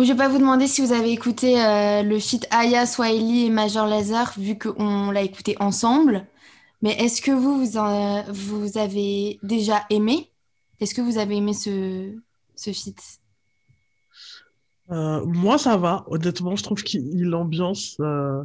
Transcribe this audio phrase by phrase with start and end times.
[0.00, 3.44] Bon, je vais pas vous demander si vous avez écouté euh, le feat Aya, Swahili
[3.44, 6.26] et Major Lazer, vu qu'on l'a écouté ensemble.
[6.80, 7.62] Mais est-ce que vous,
[8.32, 10.30] vous, avez déjà aimé?
[10.80, 12.14] Est-ce que vous avez aimé ce,
[12.54, 12.98] ce feat?
[14.90, 16.06] Euh, moi, ça va.
[16.06, 18.42] Honnêtement, je trouve qu'il l'ambiance, euh,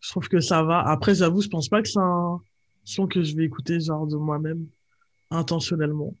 [0.00, 0.80] je trouve que ça va.
[0.80, 2.38] Après, j'avoue, je pense pas que c'est un
[2.84, 4.66] son que je vais écouter genre de moi-même
[5.30, 6.12] intentionnellement.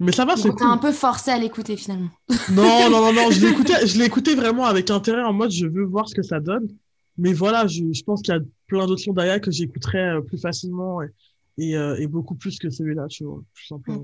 [0.00, 0.90] Mais ça va, c'est t'as un cool.
[0.90, 2.10] peu forcé à l'écouter finalement.
[2.48, 5.84] Non, non, non, non, je l'ai écouté, je vraiment avec intérêt en mode je veux
[5.84, 6.68] voir ce que ça donne.
[7.16, 10.20] Mais voilà, je, je pense qu'il y a plein d'autres sons d'Aya que j'écouterais euh,
[10.20, 11.10] plus facilement et,
[11.58, 14.02] et, euh, et beaucoup plus que celui-là, tu vois, tout simplement.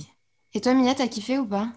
[0.55, 1.73] Et toi, Mia, t'as kiffé ou pas?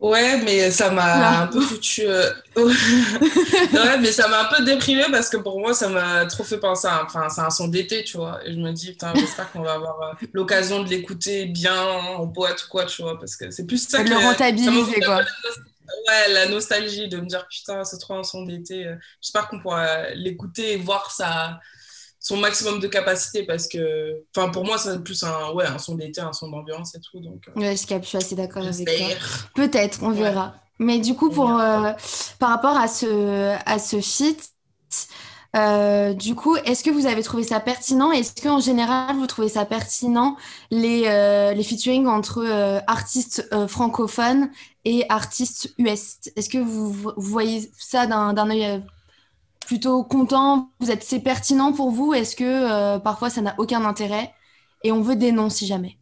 [0.02, 2.02] Ouais, mais ça m'a un peu foutu.
[2.06, 6.44] euh, ouais, mais ça m'a un peu déprimé parce que pour moi, ça m'a trop
[6.44, 7.04] fait penser à.
[7.04, 8.40] Enfin, c'est un son d'été, tu vois.
[8.46, 12.26] Et je me dis, putain, j'espère qu'on va avoir euh, l'occasion de l'écouter bien en
[12.26, 13.18] boîte ou quoi, tu vois.
[13.18, 14.14] Parce que c'est plus ça De que.
[14.14, 14.16] le
[14.56, 15.22] ça rentabiliser, quoi.
[16.08, 18.86] Ouais, la nostalgie de me dire, putain, c'est trop un son d'été.
[18.86, 21.60] euh, J'espère qu'on pourra l'écouter et voir sa,
[22.20, 24.22] son maximum de capacité parce que.
[24.36, 27.20] Enfin, pour moi, c'est plus un, ouais, un son d'été, un son d'ambiance et tout.
[27.20, 29.08] Donc, euh, Ouais, je capte, je suis assez d'accord avec toi.
[29.54, 30.16] Peut-être, on Ouais.
[30.16, 30.54] verra.
[30.78, 31.92] Mais du coup, pour, euh,
[32.38, 34.50] par rapport à ce, à ce feat,
[35.56, 38.12] euh, du coup, est-ce que vous avez trouvé ça pertinent?
[38.12, 40.36] Est-ce qu'en général, vous trouvez ça pertinent,
[40.70, 44.50] les, euh, les featuring entre euh, artistes francophones
[44.84, 46.18] et artistes US?
[46.36, 48.80] Est-ce que vous, vous voyez ça d'un d'un œil
[49.66, 50.70] plutôt content?
[50.80, 52.14] Vous êtes, c'est pertinent pour vous?
[52.14, 54.32] Est-ce que euh, parfois ça n'a aucun intérêt?
[54.84, 55.98] Et on veut des noms si jamais.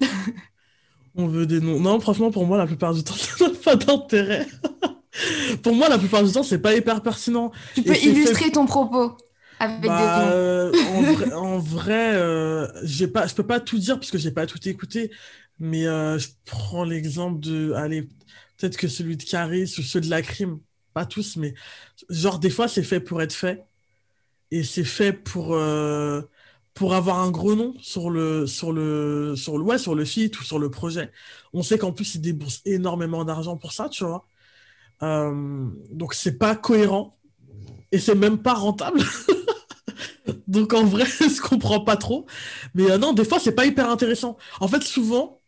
[1.14, 1.78] On veut des noms.
[1.80, 4.46] Non, franchement, pour moi, la plupart du temps, ça n'a pas d'intérêt.
[5.62, 7.52] Pour moi, la plupart du temps, c'est pas hyper pertinent.
[7.74, 9.16] Tu peux fait- illustrer ton propos
[9.58, 10.34] avec des Bah, noms.
[10.34, 14.18] euh, en vrai, en vrai euh, j'ai pas, je peux pas tout dire parce que
[14.18, 15.10] j'ai pas tout écouté,
[15.58, 18.02] mais je prends l'exemple de, allez,
[18.58, 20.60] peut-être que celui de Caris ou ceux de la crime,
[20.92, 21.54] pas tous, mais
[22.10, 23.64] genre des fois c'est fait pour être fait
[24.50, 26.22] et c'est fait pour euh,
[26.74, 30.70] pour avoir un gros nom sur le sur le sur sur le ou sur le
[30.70, 31.10] projet.
[31.52, 34.26] On sait qu'en plus ils déboursent énormément d'argent pour ça, tu vois.
[35.02, 37.16] Euh, donc c'est pas cohérent
[37.92, 39.00] et c'est même pas rentable.
[40.52, 42.26] Donc en vrai, je comprends pas trop.
[42.74, 44.36] Mais euh, non, des fois, c'est pas hyper intéressant.
[44.60, 45.40] En fait, souvent,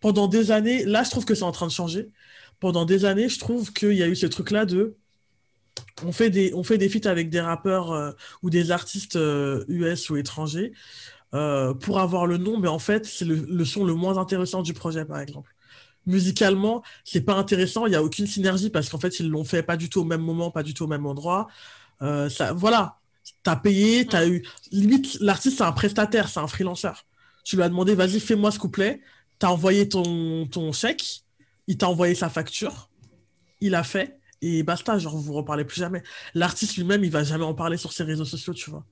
[0.00, 2.08] pendant des années, là, je trouve que c'est en train de changer.
[2.60, 4.96] Pendant des années, je trouve qu'il y a eu ce truc-là de.
[6.04, 8.12] On fait des, on fait des feats avec des rappeurs euh,
[8.42, 10.72] ou des artistes euh, US ou étrangers
[11.34, 14.62] euh, pour avoir le nom, mais en fait, c'est le, le son le moins intéressant
[14.62, 15.54] du projet, par exemple.
[16.06, 19.62] Musicalement, c'est pas intéressant, il n'y a aucune synergie parce qu'en fait, ils l'ont fait
[19.62, 21.48] pas du tout au même moment, pas du tout au même endroit.
[22.02, 22.98] Euh, ça, voilà,
[23.42, 24.44] t'as payé, t'as eu.
[24.72, 27.06] Limite, l'artiste, c'est un prestataire, c'est un freelanceur.
[27.44, 29.00] Tu lui as demandé, vas-y, fais-moi ce couplet.
[29.38, 31.22] T'as envoyé ton, ton chèque,
[31.70, 32.90] il t'a envoyé sa facture,
[33.60, 36.02] il a fait, et basta, genre, vous reparlez plus jamais.
[36.34, 38.86] L'artiste lui-même, il va jamais en parler sur ses réseaux sociaux, tu vois.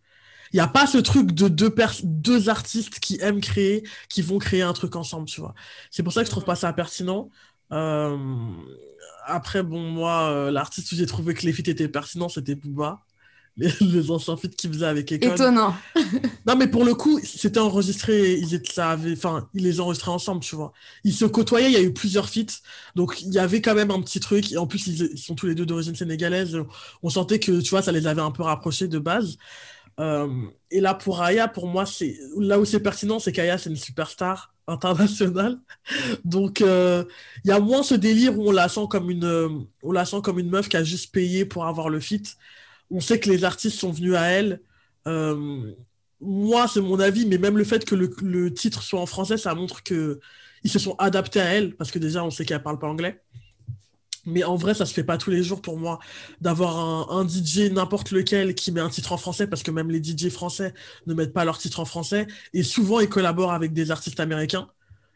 [0.53, 4.63] Il n'y a pas ce truc de deux artistes qui aiment créer, qui vont créer
[4.63, 5.55] un truc ensemble, tu vois.
[5.91, 7.31] C'est pour ça que je trouve pas ça pertinent.
[7.73, 8.17] Euh,
[9.27, 13.05] Après, bon, moi, euh, l'artiste où j'ai trouvé que les feats étaient pertinents, c'était Booba.
[13.59, 15.35] Les, les anciens feats qu'il faisait avec Akon.
[15.35, 15.75] Étonnant.
[16.47, 20.13] Non, mais pour le coup, c'était enregistré, ils étaient, ça avait, enfin, ils les enregistraient
[20.13, 20.73] ensemble, tu vois.
[21.05, 22.63] Ils se côtoyaient, il y a eu plusieurs feats,
[22.95, 24.51] donc il y avait quand même un petit truc.
[24.53, 26.57] Et en plus, ils, ils sont tous les deux d'origine sénégalaise.
[27.03, 29.37] On sentait que, tu vois, ça les avait un peu rapprochés de base.
[30.01, 30.29] Euh,
[30.71, 33.77] et là, pour Aya, pour moi, c'est là où c'est pertinent, c'est qu'Aya, c'est une
[33.77, 35.59] superstar internationale.
[36.25, 37.05] Donc, euh,
[37.45, 39.49] il y a moins ce délire où on la sent comme une, euh,
[39.83, 42.37] on la sent comme une meuf qui a juste payé pour avoir le feat.
[42.91, 44.61] On sait que les artistes sont venus à elle.
[45.07, 45.75] Euh,
[46.21, 49.55] moi, c'est mon avis, mais même le fait que le, titre soit en français, ça
[49.55, 50.21] montre que
[50.65, 53.23] ils se sont adaptés à elle, parce que déjà, on sait qu'elle parle pas anglais.
[54.27, 56.01] Mais en vrai, ça se fait pas tous les jours pour moi
[56.41, 60.03] d'avoir un, DJ, n'importe lequel, qui met un titre en français, parce que même les
[60.03, 60.75] DJ français
[61.07, 62.27] ne mettent pas leur titre en français.
[62.53, 64.69] Et souvent, ils collaborent avec des artistes américains.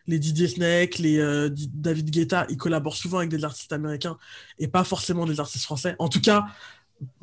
[0.07, 4.17] Les DJ Snake, les euh, David Guetta, ils collaborent souvent avec des artistes américains
[4.59, 5.95] et pas forcément des artistes français.
[5.99, 6.47] En tout cas,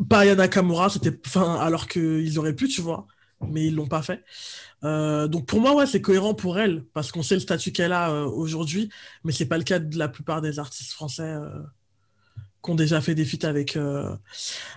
[0.09, 3.07] pas Nakamura, c'était, enfin, alors qu'ils auraient pu, tu vois,
[3.47, 4.23] mais ils l'ont pas fait.
[4.83, 7.93] Euh, donc pour moi, ouais, c'est cohérent pour elle, parce qu'on sait le statut qu'elle
[7.93, 8.89] a euh, aujourd'hui,
[9.23, 11.49] mais c'est pas le cas de la plupart des artistes français euh,
[12.63, 13.77] qui ont déjà fait des feats avec,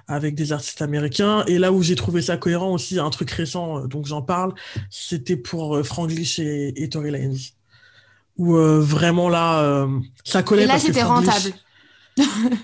[0.06, 1.44] avec des artistes américains.
[1.46, 4.54] Et là où j'ai trouvé ça cohérent aussi, un truc récent, donc j'en parle,
[4.88, 7.54] c'était pour Franglish et, et Tory Lanez.
[8.38, 9.88] Où vraiment là,
[10.24, 11.52] ça collait Et là, c'était rentable.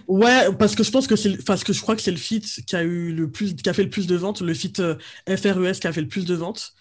[0.08, 2.62] Ouais, parce que je pense que c'est, parce que je crois que c'est le feat
[2.66, 4.96] qui a eu le plus, qui a fait le plus de ventes, le feat euh,
[5.28, 6.72] FRES qui a fait le plus de ventes.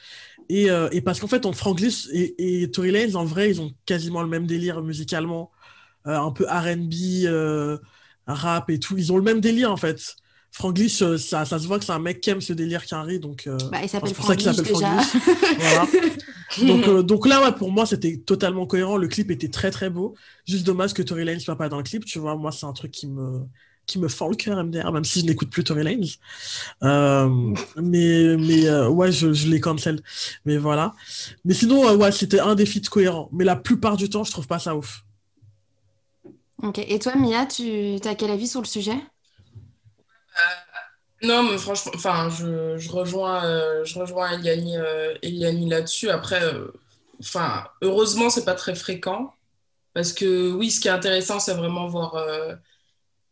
[0.49, 3.61] Et, euh, et parce qu'en fait, en Franglish et, et Tory Lanez, en vrai, ils
[3.61, 5.51] ont quasiment le même délire musicalement,
[6.07, 7.77] euh, un peu R&B, euh,
[8.27, 8.97] rap et tout.
[8.97, 10.15] Ils ont le même délire en fait.
[10.57, 13.19] Franglish, euh, ça, ça se voit que c'est un mec qui aime ce délire carré,
[13.19, 14.65] donc euh, bah, il s'appelle c'est pour ça qu'il s'appelle.
[14.65, 15.05] Franglish.
[15.59, 15.87] Voilà.
[16.63, 18.97] donc, euh, donc là, ouais, pour moi, c'était totalement cohérent.
[18.97, 20.15] Le clip était très très beau.
[20.47, 22.05] Juste dommage que Tory Lanez soit pas dans le clip.
[22.05, 23.41] Tu vois, moi, c'est un truc qui me
[23.85, 26.09] qui me fend le cœur MDR, même si je n'écoute plus Tory Lanez.
[26.81, 27.29] Euh,
[27.75, 30.01] mais mais ouais, je, je les cancel.
[30.45, 30.95] Mais voilà.
[31.45, 33.29] Mais sinon, ouais, c'était un des feats cohérents.
[33.31, 35.03] Mais la plupart du temps, je trouve pas ça ouf.
[36.63, 36.79] Ok.
[36.79, 38.97] Et toi, Mia, tu as quel avis sur le sujet?
[41.23, 46.09] Non, mais franchement, enfin, je, rejoins, euh, je rejoins Eliani, euh, Eliani là-dessus.
[46.09, 46.67] Après, euh,
[47.19, 49.33] enfin, heureusement, c'est pas très fréquent.
[49.93, 52.55] Parce que oui, ce qui est intéressant, c'est vraiment voir euh,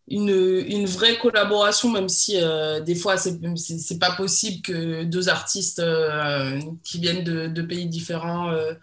[0.10, 5.30] une, une vraie collaboration, même si euh, des fois, c'est c'est pas possible que deux
[5.30, 8.74] artistes euh, qui viennent de, de pays différents euh,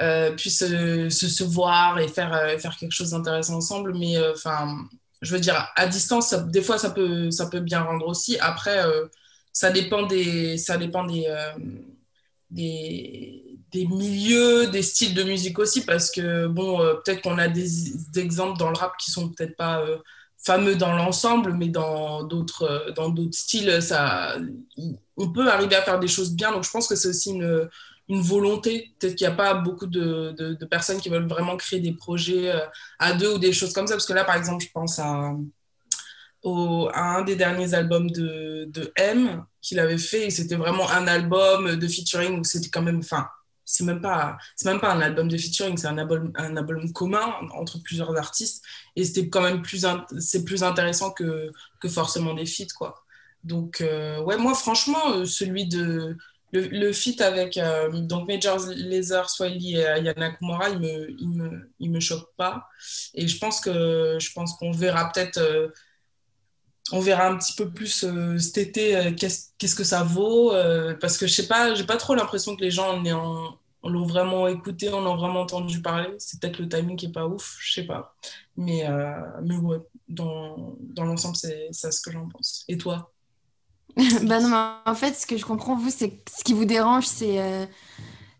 [0.00, 3.94] euh, puissent euh, se, se voir et faire, euh, faire quelque chose d'intéressant ensemble.
[3.98, 4.78] Mais euh, enfin,
[5.20, 8.38] je veux dire, à distance, des fois, ça peut, ça peut bien rendre aussi.
[8.40, 9.06] Après, euh,
[9.52, 11.52] ça dépend des, ça dépend euh,
[12.50, 17.48] des, des milieux, des styles de musique aussi, parce que, bon, euh, peut-être qu'on a
[17.48, 17.68] des,
[18.12, 19.84] des exemples dans le rap qui sont peut-être pas
[20.42, 24.38] fameux dans l'ensemble, mais dans d'autres, dans d'autres styles, ça,
[25.18, 26.50] on peut arriver à faire des choses bien.
[26.50, 27.68] Donc, je pense que c'est aussi une,
[28.10, 28.92] une volonté.
[28.98, 32.50] Peut-être qu'il n'y a pas beaucoup de, de, personnes qui veulent vraiment créer des projets
[32.50, 32.60] euh,
[32.98, 35.32] à deux ou des choses comme ça, parce que là, par exemple, je pense à
[36.42, 40.26] à un des derniers albums de, de M qu'il avait fait.
[40.26, 42.98] Et c'était vraiment un album de featuring où c'était quand même.
[42.98, 43.28] Enfin,
[43.64, 46.92] c'est même pas c'est même pas un album de featuring, c'est un album, un album
[46.92, 48.64] commun entre plusieurs artistes.
[48.96, 49.86] Et c'était quand même plus.
[50.18, 53.04] c'est plus intéressant que, que forcément des feats, quoi.
[53.44, 56.16] Donc, euh, ouais, moi, franchement, euh, celui de.
[56.52, 61.68] Le, le feat avec euh, donc Major Lazer, Swiley et euh, Yana Kumara, il me,
[61.80, 62.66] me, choque pas.
[63.14, 65.68] Et je pense que je pense qu'on verra peut-être euh,
[66.92, 70.52] on verra un petit peu plus euh, cet été qu'est-ce que ça vaut
[71.00, 73.00] parce que je sais pas j'ai pas trop l'impression que les gens
[73.84, 76.10] l'ont vraiment écouté en ont vraiment entendu parler.
[76.18, 78.16] C'est peut-être le timing qui est pas ouf je sais pas.
[78.56, 78.84] Mais
[79.42, 82.64] mais ouais dans, dans l'ensemble c'est c'est ce que j'en pense.
[82.68, 83.12] Et toi?
[84.26, 87.06] Bah non, mais en fait, ce que je comprends, vous, c'est ce qui vous dérange,
[87.06, 87.66] c'est euh,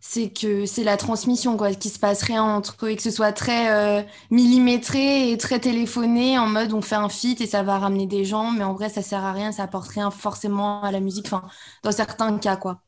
[0.00, 3.10] c'est que c'est la transmission, quoi, qui se passe rien entre eux et que ce
[3.10, 3.70] soit très
[4.00, 8.06] euh, millimétré et très téléphoné, en mode on fait un feat et ça va ramener
[8.06, 11.00] des gens, mais en vrai, ça sert à rien, ça apporte rien forcément à la
[11.00, 11.44] musique, enfin,
[11.84, 12.82] dans certains cas, quoi.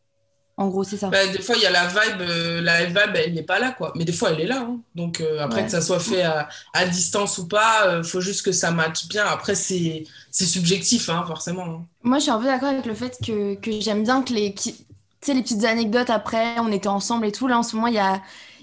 [0.56, 1.10] En gros, c'est ça.
[1.10, 3.72] Bah, des fois il y a la vibe euh, la vibe elle n'est pas là
[3.72, 4.81] quoi mais des fois elle est là hein.
[4.94, 5.66] donc euh, après Ouais.
[5.66, 9.08] que ça soit fait à, à distance ou pas euh, faut juste que ça matche
[9.08, 11.87] bien après c'est c'est subjectif hein, forcément hein.
[12.02, 14.54] Moi, je suis un peu d'accord avec le fait que, que j'aime bien que les,
[14.54, 14.87] qui- tu
[15.22, 17.46] sais, les petites anecdotes après, on était ensemble et tout.
[17.46, 18.20] Là, en ce moment, il y a,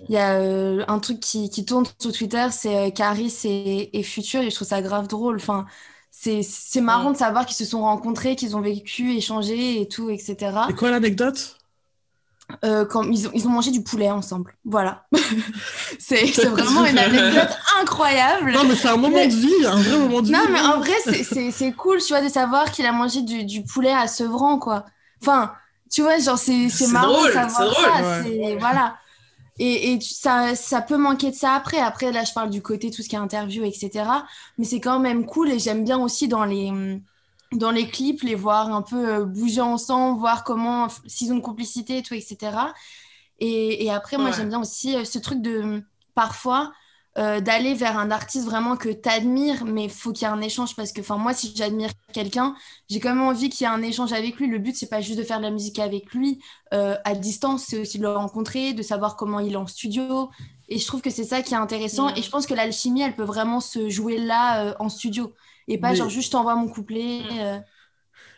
[0.10, 3.98] il y a euh, un truc qui, qui tourne sur Twitter, c'est euh, Caris et,
[3.98, 5.38] et Futur, et je trouve ça grave drôle.
[5.38, 5.66] Enfin,
[6.12, 10.10] c'est, c'est marrant de savoir qu'ils se sont rencontrés, qu'ils ont vécu, échangé et tout,
[10.10, 10.68] etc.
[10.68, 11.59] Et quoi l'anecdote?
[12.66, 14.56] Euh, quand ils ont, ils ont mangé du poulet ensemble.
[14.66, 15.06] Voilà.
[16.00, 17.50] c'est, c'est vraiment une anecdote
[17.82, 18.52] incroyable.
[18.52, 20.32] Non, mais c'est un moment Mais- de vie, un vrai moment de vie.
[20.34, 23.22] Non, mais en vrai, c'est- c'est c'est cool, tu vois, de savoir qu'il a mangé
[23.22, 24.86] du, du poulet à Sevran, quoi.
[25.22, 25.54] Enfin,
[25.92, 28.02] tu vois, genre, c'est marrant drôle, de savoir drôle, ça.
[28.02, 28.24] ouais.
[28.24, 28.96] c'est- Voilà.
[29.62, 31.80] Et, et ça, ça peut manquer de ça après.
[31.80, 34.06] Après, là, je parle du côté, tout ce qui est interview, etc.
[34.58, 36.72] Mais c'est quand même cool et j'aime bien aussi dans les,
[37.54, 41.42] dans les clips, les voir un peu euh, bouger ensemble, voir comment, s'ils ont une
[41.42, 42.76] complicité et tout, etc.
[43.40, 44.34] Et, et après, moi, Ouais.
[44.34, 45.84] j'aime bien aussi euh, ce truc de,
[46.16, 46.72] parfois,
[47.18, 50.34] euh, d'aller vers un artiste vraiment que tu admires, mais il faut qu'il y ait
[50.34, 52.56] un échange parce que, enfin, moi, si j'admire quelqu'un,
[52.90, 54.48] j'ai quand même envie qu'il y ait un échange avec lui.
[54.48, 56.40] Le but, c'est pas juste de faire de la musique avec lui
[56.74, 60.30] euh, à distance, c'est aussi de le rencontrer, de savoir comment il est en studio.
[60.68, 62.14] Et je trouve que c'est ça qui est intéressant.
[62.16, 65.34] Et je pense que l'alchimie, elle peut vraiment se jouer là, euh, en studio.
[65.70, 67.22] Et pas Mais- genre juste je t'envoie mon couplet.
[67.40, 67.60] euh.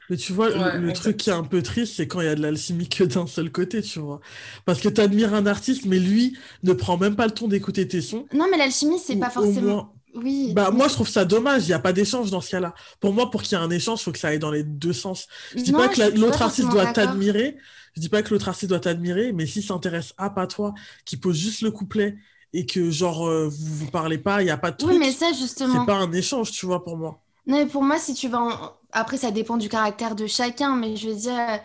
[0.09, 1.01] Mais tu vois, le- Ouais, le, exact.
[1.01, 3.27] truc qui est un peu triste, c'est quand il y a de l'alchimie que d'un
[3.27, 4.19] seul côté, tu vois.
[4.65, 7.87] Parce que tu admires un artiste, mais lui ne prend même pas le temps d'écouter
[7.87, 8.25] tes sons.
[8.33, 9.61] Non, mais l'alchimie, c'est pas forcément.
[9.61, 10.51] moins- Oui.
[10.53, 12.73] Bah, moi, je trouve ça dommage, il n'y a pas d'échange dans ce cas-là.
[12.99, 14.63] Pour moi, pour qu'il y ait un échange, il faut que ça aille dans les
[14.65, 15.27] deux sens.
[15.55, 17.55] Je dis Non, pas que l'autre artiste doit t'admirer,
[17.95, 20.73] je dis pas que l'autre artiste doit t'admirer, mais s'il s'intéresse à pas toi,
[21.05, 22.17] qui pose juste le couplet
[22.53, 24.97] et que genre euh, vous vous parlez pas, il n'y a pas de truc, Oui,
[24.99, 25.85] mais ça, justement.
[25.85, 27.23] c'est pas un échange, tu vois, pour moi.
[27.47, 30.75] Non, mais pour moi, si tu vas en- Après, ça dépend du caractère de chacun,
[30.75, 31.57] mais je veux dire, euh,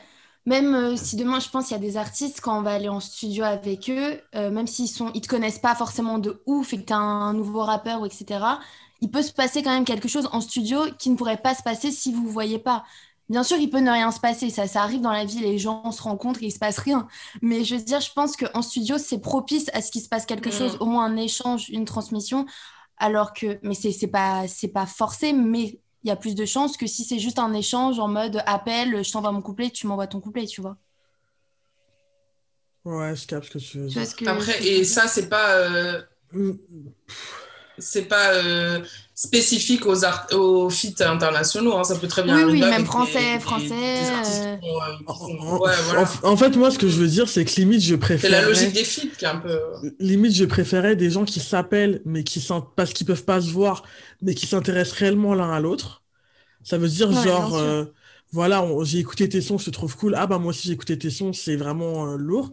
[0.47, 2.89] même euh, si demain, je pense, il y a des artistes, quand on va aller
[2.89, 5.11] en studio avec eux, euh, même s'ils sont...
[5.15, 8.07] ils te connaissent pas forcément de ouf et que tu as un nouveau rappeur, ou
[8.07, 8.61] etc.,
[9.01, 11.63] il peut se passer quand même quelque chose en studio qui ne pourrait pas se
[11.65, 12.85] passer si vous ne voyez pas.
[13.29, 15.59] Bien sûr, il peut ne rien se passer, ça, ça arrive dans la vie, les
[15.59, 17.09] gens se rencontrent et il se passe rien.
[17.43, 20.27] Mais je veux dire, je pense qu'en studio, c'est propice à ce qu'il se passe
[20.27, 20.55] quelque Mhm.
[20.55, 22.47] chose, au moins un échange, une transmission.
[22.99, 26.87] alors que, mais c'est pas, pas forcé, mais il y a plus de chances que
[26.87, 30.21] si c'est juste un échange en mode appel, je t'envoie mon couplet, tu m'envoies ton
[30.21, 30.79] couplet, tu vois.
[32.87, 34.03] Ouais, je capte ce que tu veux dire.
[34.29, 35.57] Après, et ça, c'est pas.
[35.59, 36.03] Euh,
[36.33, 36.53] mm.
[37.79, 38.81] C'est pas euh,
[39.15, 41.85] spécifique aux, art aux feats internationaux, hein.
[41.85, 42.65] ça peut très bien oui, arriver.
[42.65, 43.75] Oui, même français, français.
[46.23, 48.31] en, fait, moi, ce que je veux dire, c'est que limite, je préfère.
[48.31, 49.59] C'est la logique des feats qui est un peu.
[49.99, 53.83] Limite, je préférais des gens qui s'appellent, mais qui parce qu'ils peuvent pas se voir,
[54.23, 56.03] mais qui s'intéressent réellement l'un à l'autre.
[56.65, 57.85] Ça veut dire, genre, euh,
[58.33, 60.15] voilà, j'ai écouté tes sons, je te trouve cool.
[60.17, 62.53] Ah, bah, moi aussi, j'ai écouté tes sons, c'est vraiment lourd.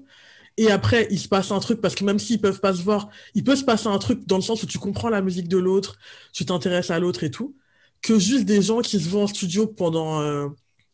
[0.58, 3.10] Et après, il se passe un truc, parce que même s'ils peuvent pas se voir,
[3.34, 5.58] il peut se passer un truc dans le sens où tu comprends la musique de
[5.58, 5.98] l'autre,
[6.32, 7.56] tu t'intéresses à l'autre et tout,
[8.02, 10.50] que juste des gens qui se vont en studio pendant, euh,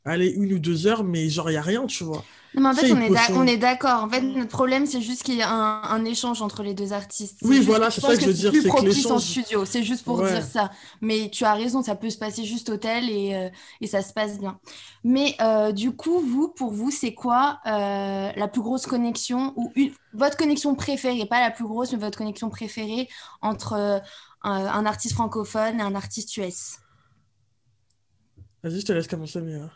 [0.05, 2.29] allez, une ou deux heures, mais genre, il n'y a rien, tu vois.
[2.55, 2.91] Non, mais en fait,
[3.33, 4.03] on est, d'accord.
[4.03, 7.39] En fait, notre problème, c'est juste qu'il y a un, échange entre les deux artistes.
[7.43, 8.51] Oui, voilà, c'est ça que, je veux dire.
[8.51, 9.11] C'est que l'échange.
[9.11, 10.71] en studio, c'est juste pour dire ça.
[11.01, 13.49] Mais tu as raison, ça peut se passer juste au tel et, euh,
[13.81, 14.59] et ça se passe bien.
[15.03, 19.71] Mais euh, du coup, vous, pour vous, c'est quoi euh, la plus grosse connexion ou
[20.13, 23.07] votre connexion préférée, pas la plus grosse, mais votre connexion préférée
[23.41, 24.01] entre
[24.43, 26.79] un, un, artiste francophone et un artiste US
[28.63, 29.69] Vas-y, je te laisse commencer, Mia.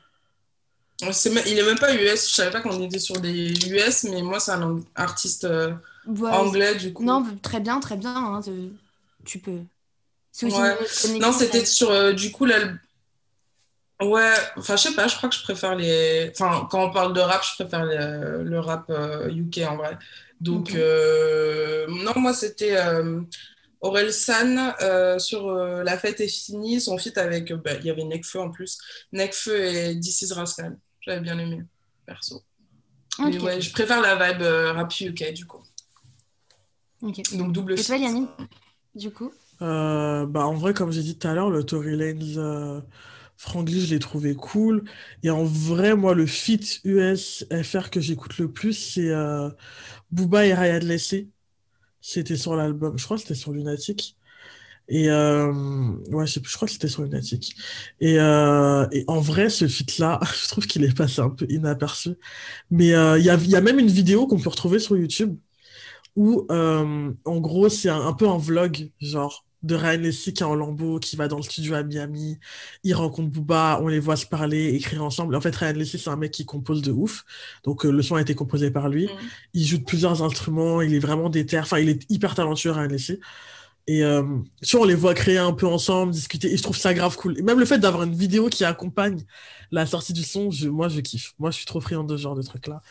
[1.01, 4.39] Il est même pas US, je savais pas qu'on était sur des US, mais moi,
[4.39, 5.73] c'est un artiste euh,
[6.21, 7.03] anglais, du coup.
[7.03, 8.15] Non, très bien, très bien.
[8.15, 8.41] Hein,
[9.25, 9.59] tu peux.
[10.41, 12.79] Non, c'était sur, du coup, l'album
[14.01, 16.29] Ouais, enfin, je sais pas, je crois que je préfère les.
[16.31, 18.89] Enfin, quand on parle de rap, je préfère le rap
[19.29, 19.97] UK euh, en vrai.
[20.41, 23.21] Donc, euh, non, moi, c'était euh,
[23.83, 24.73] Aurel San
[25.19, 27.53] sur La fête est finie, son feat avec.
[27.53, 28.79] Bah, il y avait Nekfeu en plus.
[29.11, 30.77] Nekfeu et This is Rascal.
[31.01, 31.61] J'avais bien aimé,
[32.05, 32.41] perso.
[33.19, 34.41] Mais ouais, je préfère la vibe
[34.75, 35.61] rap UK, du coup.
[37.01, 38.29] Donc, double Et toi, Yannick,
[38.95, 39.31] du coup?
[39.59, 42.81] Bah, En vrai, comme j'ai dit tout à l'heure, le Tory Lanez
[43.37, 44.83] Franglish, je l'ai trouvé cool.
[45.21, 49.49] Et en vrai, moi, le feat US FR que j'écoute le plus, c'est euh,
[50.11, 51.29] Booba et Ryan Lessé.
[52.03, 54.17] C'était sur l'album, je crois que c'était sur Lunatic.
[54.89, 55.51] Et euh,
[56.11, 57.55] ouais, je, sais plus, je crois que c'était sur Lunatic.
[58.01, 62.11] Et, euh, et en vrai, ce feat-là, je trouve qu'il est passé un peu inaperçu.
[62.71, 65.37] Mais il y a, y, a, même une vidéo qu'on peut retrouver sur YouTube
[66.17, 70.55] où, en gros, c'est un peu un vlog, genre de Ryan Leslie qui est en
[70.55, 72.37] lambeau, qui va dans le studio à Miami.
[72.83, 75.35] Il rencontre Booba, on les voit se parler, écrire ensemble.
[75.35, 77.25] En fait, Ryan Leslie, c'est un mec qui compose de ouf.
[77.63, 79.05] Donc, euh, le son a été composé par lui.
[79.05, 79.09] Mm.
[79.53, 81.59] Il joue de plusieurs instruments, il est vraiment déter.
[81.59, 83.19] Enfin, il est hyper talentueux, Ryan Leslie.
[83.85, 84.23] Et euh,
[84.61, 87.17] tu vois, on les voit créer un peu ensemble, discuter, et je trouve ça grave
[87.17, 87.37] cool.
[87.37, 89.25] Et même le fait d'avoir une vidéo qui accompagne
[89.71, 91.33] la sortie du son, moi je kiffe.
[91.37, 92.81] Moi je suis trop friand de ce genre de trucs-là.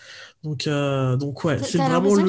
[0.42, 2.24] Donc, euh, donc ouais, c'est vraiment le.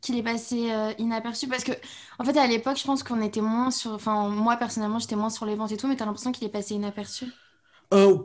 [0.00, 1.48] qu'il est, passé euh, inaperçu?
[1.48, 1.72] Parce que,
[2.18, 3.92] en fait, à l'époque, je pense qu'on était moins sur.
[3.92, 6.52] Enfin, moi personnellement, j'étais moins sur les ventes et tout, mais t'as l'impression qu'il est
[6.52, 7.26] passé inaperçu?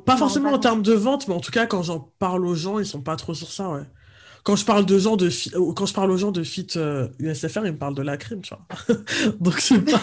[0.05, 2.79] pas forcément en termes de vente, mais en tout cas, quand j'en parle aux gens,
[2.79, 3.85] ils sont pas trop sur ça, ouais
[4.43, 5.29] quand je parle de gens de
[5.73, 6.67] quand je parle aux gens de fit
[7.19, 8.95] USFR, euh, ils me parlent de la crime, tu vois.
[9.39, 10.01] Donc c'est pas.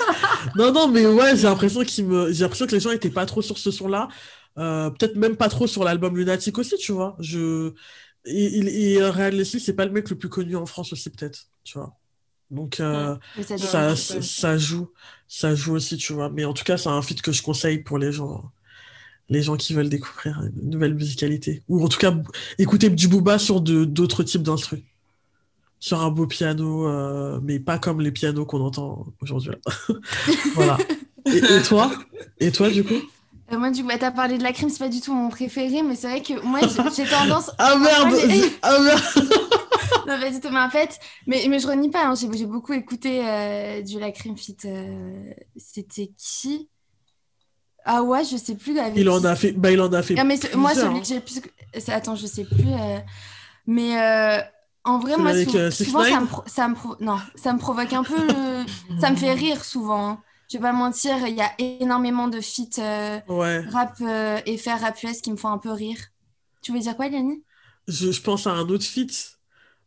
[0.56, 3.26] non, non, mais ouais, j'ai l'impression qu'ils me, j'ai l'impression que les gens étaient pas
[3.26, 4.08] trop sur ce son-là.
[4.56, 7.16] Euh, peut-être même pas trop sur l'album Lunatic aussi, tu vois.
[7.18, 7.72] Je
[8.26, 11.48] et, et, Real Leslie, c'est pas le mec le plus connu en France aussi, peut-être,
[11.62, 11.94] tu vois.
[12.50, 13.16] Donc euh,
[13.58, 14.90] ça, ça, ça, joue,
[15.28, 16.30] ça joue aussi, tu vois.
[16.30, 18.50] Mais en tout cas, c'est un feat que je conseille pour les gens
[19.28, 21.62] les gens qui veulent découvrir une nouvelle musicalité.
[21.68, 22.14] Ou en tout cas,
[22.58, 24.82] écouter du booba sur d'autres types d'instruments.
[25.80, 29.52] Sur un beau piano, euh, mais pas comme les pianos qu'on entend aujourd'hui.
[30.54, 30.78] voilà.
[31.26, 31.92] Et, toi?
[32.38, 32.94] Et toi, du coup?
[33.52, 35.28] Euh, moi, du coup, bah, t'as parlé de la crime, c'est pas du tout mon
[35.28, 36.60] préféré, mais c'est vrai que moi,
[36.96, 37.50] j'ai tendance.
[37.58, 38.14] ah merde
[38.62, 39.02] Ah merde
[40.06, 42.74] Non, pas du tout, mais en fait, mais, mais je renie pas, hein, j'ai beaucoup
[42.74, 44.56] écouté euh, du La Crime Fit.
[45.56, 46.68] C'était qui?
[47.84, 48.76] Ah ouais, je sais plus.
[48.96, 49.52] il en a fait.
[49.52, 50.14] Bah, il en a fait.
[50.18, 51.40] Ah, mais moi, celui que j'ai plus.
[51.88, 52.72] Attends, je sais plus.
[52.72, 52.98] Euh,
[53.66, 54.40] mais euh,
[54.84, 58.26] en vrai, moi, euh, souvent, ça, me ça, me non, ça me provoque un peu.
[59.00, 60.08] ça me fait rire souvent.
[60.08, 60.22] Hein.
[60.50, 62.80] Je vais pas mentir, il y a énormément de feats
[63.70, 64.00] rap
[64.46, 65.98] et faire rap US qui me font un peu rire.
[66.62, 67.42] Tu veux dire quoi, Yanni
[67.86, 69.38] je, je, pense à un autre feat.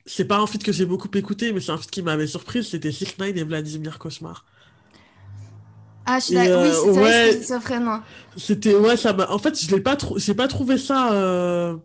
[0.06, 2.70] C'est pas un feat que j'ai beaucoup écouté, mais c'est un feat qui m'avait surprise.
[2.70, 4.46] C'était Six Nine et Vladimir Cauchemar.
[6.10, 6.64] Ah, je suis d'accord.
[6.64, 8.02] oui, c'est ouais, vrai, non.
[8.38, 9.30] C'était, ouais, ça m'a.
[9.30, 11.12] En fait, je l'ai pas, pas trouvé ça.
[11.12, 11.76] Euh...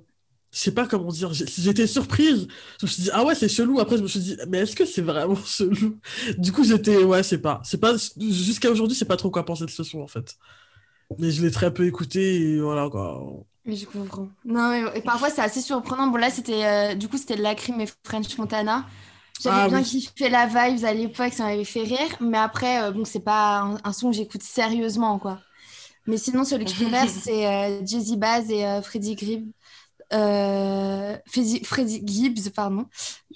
[0.53, 1.33] Je sais pas comment dire.
[1.33, 2.47] J'étais surprise.
[2.79, 3.81] Je me suis dit, ah ouais, c'est chelou.
[3.81, 5.99] Après, je me suis dit, mais est-ce que c'est vraiment chelou?
[6.39, 7.61] Du coup, j'étais, ouais, c'est pas.
[7.65, 10.37] c'est pas Jusqu'à aujourd'hui, c'est pas trop quoi penser de ce son, en fait.
[11.19, 13.21] Mais je l'ai très peu écouté et voilà, quoi.
[13.65, 14.29] Mais je comprends.
[14.45, 16.07] Non, et parfois, c'est assez surprenant.
[16.09, 16.65] Bon, là, c'était.
[16.65, 18.87] Euh, du coup, c'était Lacrim et French Montana.
[19.41, 19.83] J'avais Ah bien oui.
[19.83, 22.17] kiffé la vibes à l'époque, ça m'avait fait rire.
[22.21, 25.41] Mais après, euh, bon, c'est pas un, un son que j'écoute sérieusement, quoi.
[26.07, 29.53] Mais sinon, celui que je préfère, c'est euh, Jay-Z Baz et euh, Freddie Gibbs.
[30.15, 32.87] Euh, Freddie, Freddie Gibbs, pardon.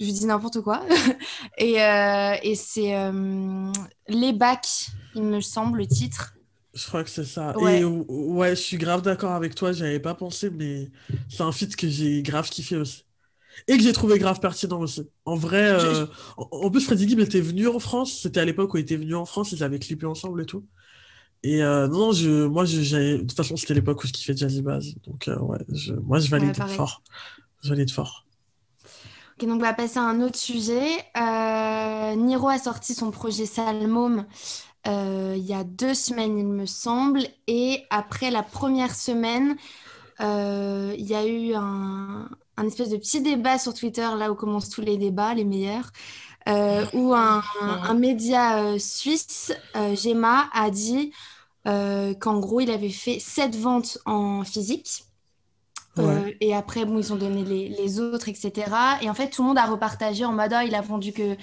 [0.00, 0.84] Je dis n'importe quoi.
[1.58, 3.72] et euh, et c'est euh,
[4.08, 6.34] Les Bacs, il me semble, le titre.
[6.74, 7.58] Je crois que c'est ça.
[7.58, 7.80] Ouais.
[7.80, 8.04] Et ou-
[8.36, 10.90] ouais, je suis grave d'accord avec toi, j'avais pas pensé, mais
[11.28, 13.05] c'est un feat que j'ai grave kiffé aussi.
[13.68, 15.08] Et que j'ai trouvé grave pertinent aussi.
[15.25, 18.76] En vrai, euh, en, plus, Freddie Gibbs était venu en France, c'était à l'époque où
[18.76, 20.64] il était venu en France, ils avaient clippé ensemble et tout.
[21.42, 24.62] Et euh, non, je, moi, je, de toute façon, c'était l'époque où je kiffais Jazzy
[24.62, 24.86] Bass.
[25.06, 26.75] Donc, euh, ouais, je, moi, je valide pareil.
[26.75, 27.02] fort.
[27.62, 28.26] Je valide fort.
[29.38, 30.86] Ok, donc on va passer à un autre sujet.
[31.16, 34.26] Euh, Niro a sorti son projet Salmom
[34.88, 37.20] euh, il y a deux semaines, il me semble.
[37.48, 39.56] Et après la première semaine,
[40.20, 44.70] il y a eu un, un espèce de petit débat sur Twitter, là où commencent
[44.70, 45.90] tous les débats, les meilleurs,
[46.48, 51.12] euh, où un, un média euh, suisse, euh, Gemma, a dit
[51.66, 55.04] euh, qu'en gros, il avait fait sept ventes en physique.
[55.98, 56.36] Ouais.
[56.42, 58.98] et après, bon, ils ont donné les, les autres, etc.
[59.00, 61.36] Et en fait, tout le monde a repartagé en mode, Ah, il a vendu que,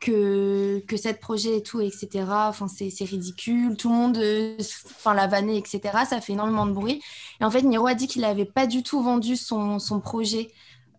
[0.00, 2.48] que, que cette projet et tout, etc.
[2.48, 3.76] Enfin, c'est c'est ridicule.
[3.76, 6.04] Tout le monde euh, enfin, l'a vanné, etc.
[6.06, 7.02] Ça fait énormément de bruit.
[7.40, 10.50] Et en fait, Niro a dit qu'il n'avait pas du tout vendu son, son projet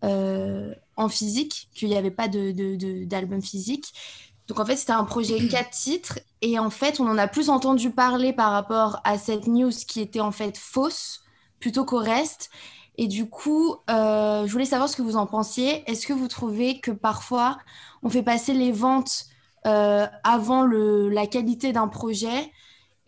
[0.03, 3.93] euh, en physique, qu'il n'y avait pas de, de- de- d'album physique.
[4.47, 6.19] Donc en fait, c'était un projet quatre titres.
[6.41, 10.01] Et en fait, on en a plus entendu parler par rapport à cette news qui
[10.01, 11.21] était en fait fausse,
[11.59, 12.49] plutôt qu'au reste.
[12.97, 15.83] Et du coup, euh, je voulais savoir ce que vous en pensiez.
[15.89, 17.59] Est-ce que vous trouvez que parfois,
[18.01, 19.25] on fait passer les ventes
[19.67, 22.51] euh, avant la qualité d'un projet?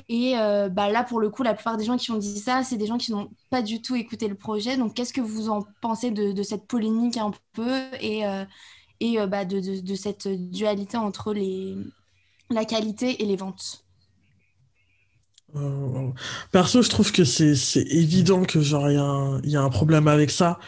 [0.07, 2.63] Et euh, bah là, pour le coup, la plupart des gens qui ont dit ça,
[2.63, 4.77] c'est des gens qui n'ont pas du tout écouté le projet.
[4.77, 8.23] Donc, qu'est-ce que vous en pensez de, cette polémique un peu et,
[9.27, 11.33] bah, de, cette dualité entre
[12.49, 13.88] la qualité et les ventes?
[15.55, 16.09] Euh,
[16.51, 17.53] perso, je trouve que c'est
[17.89, 20.59] évident que genre il y a un, il y a un problème avec ça,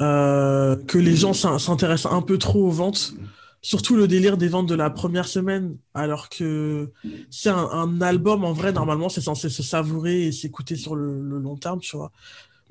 [0.00, 3.14] euh, que les gens s'in- s'intéressent un peu trop aux ventes,
[3.62, 6.90] surtout le délire des ventes de la première semaine, alors que
[7.30, 11.20] c'est un, un album en vrai normalement c'est censé se savourer et s'écouter sur le,
[11.22, 12.12] le long terme, tu vois.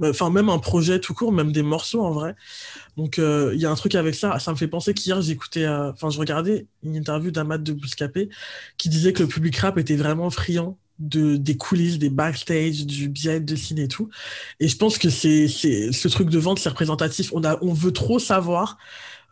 [0.03, 2.35] Enfin même un projet tout court, même des morceaux en vrai.
[2.97, 4.39] Donc euh, il y a un truc avec ça.
[4.39, 8.29] Ça me fait penser qu'hier j'écoutais, euh, enfin je regardais une interview d'Amad de Bouscapé
[8.77, 13.10] qui disait que le public rap était vraiment friand de, des coulisses, des backstage, du
[13.10, 14.10] behind de scene et tout.
[14.60, 17.32] Et je pense que c'est, ce truc de vente, c'est représentatif.
[17.34, 18.77] On a, on veut trop savoir,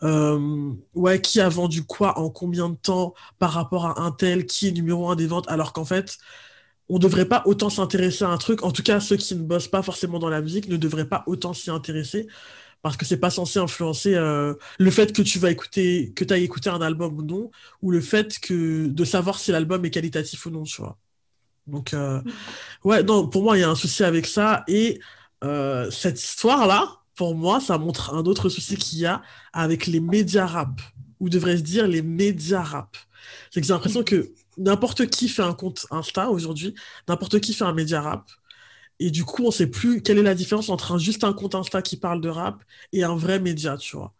[0.04, 4.46] euh, ouais, qui a vendu quoi en combien de temps par rapport à un tel,
[4.46, 6.18] qui est numéro un des ventes, alors qu'en fait,
[6.90, 8.64] on devrait pas autant s'intéresser à un truc.
[8.64, 11.24] En tout cas, ceux qui ne bossent pas forcément dans la musique ne devraient pas
[11.28, 12.28] autant s'y intéresser
[12.82, 16.34] parce que c'est pas censé influencer euh, le fait que tu vas écouter, que tu
[16.34, 19.92] ailles écouter un album ou non, ou le fait que de savoir si l'album est
[19.92, 20.82] qualitatif ou non, tu.
[21.68, 22.22] Donc, euh,
[22.84, 24.64] ouais, non, pour moi, il y a un souci avec ça.
[24.68, 25.00] Et
[25.44, 29.22] euh, cette histoire-là, pour moi, ça montre un autre souci qu'il y a
[29.54, 30.82] avec les médias rap,
[31.20, 32.98] ou devrais-je dire les médias rap.
[33.52, 36.74] C'est que j'ai l'impression que n'importe qui fait un compte Insta aujourd'hui,
[37.08, 38.30] n'importe qui fait un média rap.
[39.00, 41.56] Et du coup, on sait plus quelle est la différence entre un, juste un compte
[41.56, 44.14] Insta qui parle de rap et un vrai média, tu vois.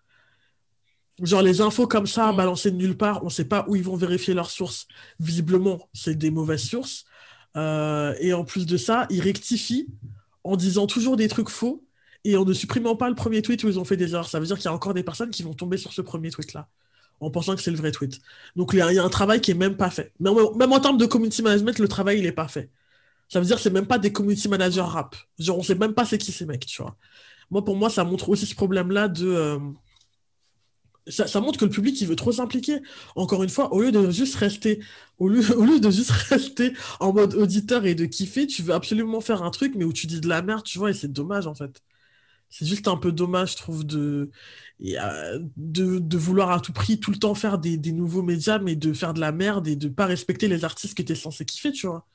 [1.22, 3.96] Genre les infos comme ça, balancées de nulle part, on sait pas où ils vont
[3.96, 4.88] vérifier leurs sources.
[5.20, 7.06] Visiblement, c'est des mauvaises sources.
[7.58, 9.88] Euh, et en plus de ça, ils rectifient
[10.44, 11.86] en disant toujours des trucs faux
[12.24, 14.30] et en ne supprimant pas le premier tweet où ils ont fait des erreurs.
[14.30, 16.32] Ça veut dire qu'il y a encore des personnes qui vont tomber sur ce premier
[16.32, 16.68] tweet-là
[17.22, 18.20] en pensant que c'est le vrai tweet.
[18.56, 20.12] Donc il y, a un travail qui est même pas fait.
[20.20, 22.70] Même, même en termes de community management, le travail il est pas fait.
[23.30, 25.16] Ça veut dire que c'est même pas des community managers rap.
[25.40, 26.98] Genre on sait même pas c'est qui ces mecs, tu vois.
[27.52, 29.60] Moi pour moi ça montre aussi ce problème-là de euh,
[31.08, 32.80] ça, montre que le public il veut trop s'impliquer.
[33.16, 34.82] Encore une fois, au lieu de juste rester,
[35.20, 39.44] au lieu, de juste rester en mode auditeur et de kiffer, tu veux absolument faire
[39.44, 41.56] un truc mais où tu dis de la merde, tu vois, et c'est dommage en
[41.56, 41.82] fait.
[42.50, 44.30] C'est juste un peu dommage, je trouve, de,
[44.84, 48.76] euh, de, vouloir à tout prix tout le temps faire des, des nouveaux médias, mais
[48.76, 51.46] de faire de la merde et de pas respecter les artistes que tu es censé
[51.46, 52.06] kiffer, tu vois.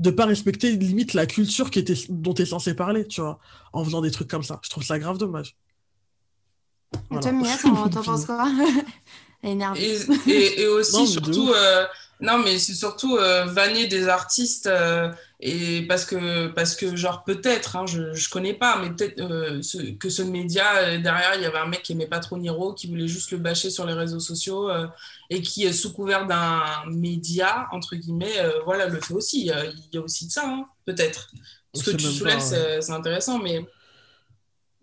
[0.00, 3.40] De pas respecter limite la culture qui était, dont tu es censé parler, tu vois,
[3.72, 4.60] en faisant des trucs comme ça.
[4.64, 5.56] Je trouve ça grave dommage.
[7.10, 7.20] Et Voilà.
[7.20, 7.56] toi, Mia,
[7.90, 8.46] t'en penses quoi.
[9.74, 11.86] Et, et, et aussi, Non, surtout, euh,
[12.20, 17.24] non, mais c'est surtout euh, vanner des artistes, euh, et parce que, parce que genre,
[17.24, 21.34] peut-être, hein, je, je connais pas, mais peut-être euh, ce- que ce média, euh, derrière,
[21.34, 23.68] il y avait un mec qui aimait pas trop Niro, qui voulait juste le bâcher
[23.70, 24.86] sur les réseaux sociaux, euh,
[25.30, 29.40] et qui, sous couvert d'un média, entre guillemets, euh, voilà, le fait aussi.
[29.40, 31.30] Il y a, il y a aussi de ça, hein, peut-être.
[31.74, 33.66] Ce que tu soulèves, c'est intéressant, mais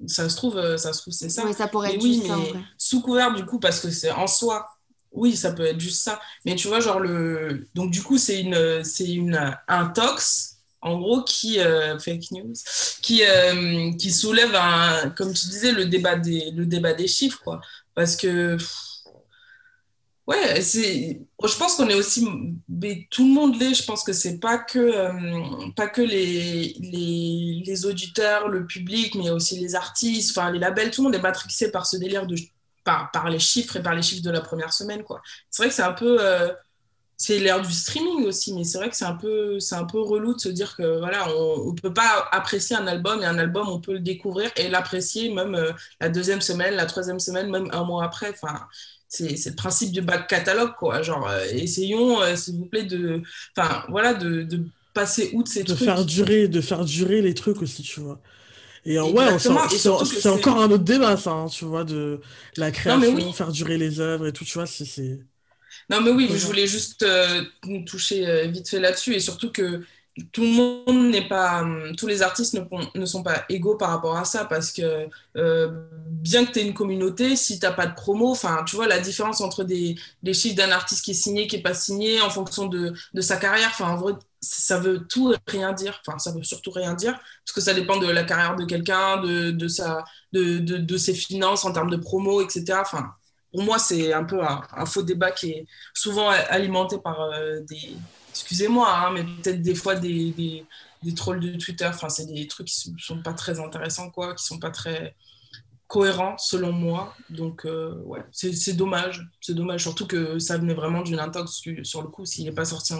[0.08, 1.46] ça se trouve, euh, ça se trouve, c'est ça.
[1.46, 2.60] Oui, ça pourrait Mais être oui, juste ça, en mais vrai.
[2.78, 4.68] sous couvert du coup, parce que c'est en soi,
[5.12, 6.20] oui, ça peut être juste ça.
[6.46, 7.68] Mais tu vois, genre, le...
[7.76, 12.54] donc du coup, c'est une, c'est une, un tox, en gros, qui, euh, fake news,
[13.02, 17.40] qui, euh, qui soulève, un, comme tu disais, le débat des, le débat des chiffres,
[17.44, 17.62] quoi.
[17.94, 18.58] Parce que,
[20.28, 22.26] ouais, c'est, je pense qu'on est aussi,
[23.10, 27.64] tout le monde l'est, je pense que c'est pas que, euh, pas que les, les,
[27.66, 31.22] les, auditeurs, le public, mais aussi les artistes, enfin, les labels, tout le monde est
[31.22, 32.36] matrixé par ce délire de
[32.84, 35.04] par, par les chiffres et par les chiffres de la première semaine.
[35.50, 36.18] C'est vrai que c'est un peu.
[36.20, 36.52] Euh,
[37.18, 40.02] c'est l'ère du streaming aussi, mais c'est vrai que c'est un, peu, c'est un peu
[40.02, 43.38] relou de se dire que voilà, on ne peut pas apprécier un album et un
[43.38, 47.52] album, on peut le découvrir et l'apprécier même euh, la deuxième semaine, la troisième semaine,
[47.52, 48.32] même un mois après.
[48.32, 48.68] Enfin,
[49.12, 51.02] c'est, le principe du back catalogue, quoi.
[51.02, 53.22] Genre, euh, essayons, s'il vous plaît, de,
[53.56, 55.86] enfin, voilà, de, de passer outre ces de trucs.
[55.86, 58.22] Faire durer, de faire durer les trucs aussi, tu vois.
[58.86, 62.20] Et ouais, c'est encore un autre débat, ça, hein, tu vois, de
[62.58, 65.20] la création, faire durer les œuvres et tout, tu vois, c'est...
[65.90, 67.44] Non, mais oui, je voulais juste euh,
[67.86, 69.82] toucher euh, vite fait là-dessus, et surtout que
[70.34, 72.58] tout le monde n'est pas, hum, tous les artistes
[72.96, 76.68] ne, sont pas égaux par rapport à ça parce que euh, bien que tu aies
[76.68, 79.96] une communauté, si tu n'as pas de promo, tu vois la différence entre des,
[80.34, 83.38] chiffres d'un artiste qui est signé, qui n'est pas signé en fonction de, de sa
[83.38, 83.72] carrière,
[84.42, 87.98] ça veut tout rien dire, enfin, ça veut surtout rien dire parce que ça dépend
[87.98, 89.68] de la carrière de quelqu'un, de, de,
[90.34, 92.82] de, de, ses finances en termes de promo, etc.
[93.52, 97.60] Pour moi, c'est un peu un, un, faux débat qui est souvent alimenté par euh,
[97.70, 97.96] des
[98.32, 100.66] excusez-moi, hein, mais peut-être des fois des,
[101.04, 104.36] des, trolls de Twitter, enfin, c'est des trucs qui ne sont pas très intéressants, quoi,
[104.36, 105.16] qui ne sont pas très
[105.88, 107.14] cohérents, selon moi.
[107.30, 109.28] Donc, euh, ouais, c'est dommage.
[109.78, 112.26] Surtout que ça venait vraiment d'une intox sur le coup.
[112.26, 112.94] S'il n'est pas sorti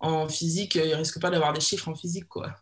[0.00, 2.54] en, physique, il risque pas d'avoir des chiffres en physique, quoi.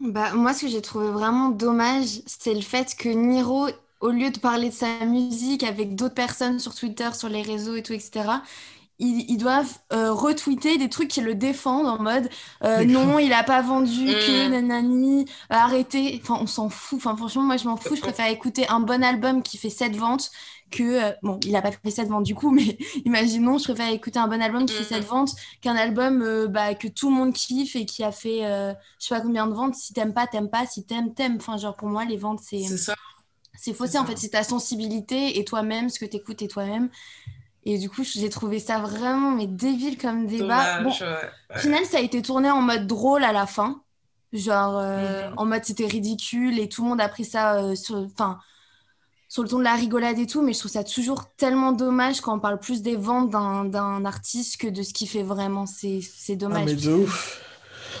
[0.00, 3.68] Bah, moi, ce que j'ai trouvé vraiment dommage, c'est le fait que Niro,
[4.00, 7.74] au lieu de parler de sa musique avec d'autres personnes sur Twitter, sur les réseaux
[7.74, 8.28] et tout, etc.,
[8.98, 12.28] ils, doivent euh, retweeter des trucs qui le défendent en mode
[12.62, 14.50] euh, non, il a pas vendu que mm.
[14.50, 16.20] nanani, euh, arrêtez.
[16.22, 16.98] Enfin, on s'en fout.
[16.98, 17.96] Enfin, franchement, moi, je m'en fous.
[17.96, 20.30] Je préfère écouter un bon album qui fait 7 ventes
[20.70, 21.12] que.
[21.22, 24.28] bon, il a pas fait 7 ventes du coup, mais imaginons, je préfère écouter un
[24.28, 25.06] bon album qui fait 7 mm.
[25.06, 29.14] ventes qu'un album bah, que tout le monde kiffe et qui a fait je sais
[29.14, 29.74] pas combien de ventes.
[29.74, 30.66] Si t'aimes pas, t'aimes pas.
[30.66, 31.36] Si t'aimes, t'aimes.
[31.36, 32.62] Enfin, genre, pour moi, les ventes, c'est.
[32.62, 32.94] C'est ça.
[33.56, 36.90] C'est faussé en fait, c'est ta sensibilité et toi-même, ce que tu écoutes et toi-même.
[37.64, 40.82] Et du coup, j'ai trouvé ça vraiment mais débile comme débat.
[40.82, 43.80] bon, Au final, ça a été tourné en mode drôle à la fin.
[44.32, 45.34] Genre, euh, mhm.
[45.36, 48.04] en mode c'était ridicule et tout le monde a pris ça euh, sur,
[49.28, 50.42] sur le ton de la rigolade et tout.
[50.42, 54.60] Mais je trouve ça toujours tellement dommage quand on parle plus des ventes d'un artiste
[54.60, 55.66] que de ce qu'il fait vraiment.
[55.66, 56.62] C'est dommage.
[56.62, 57.42] Ah, mais de ouf.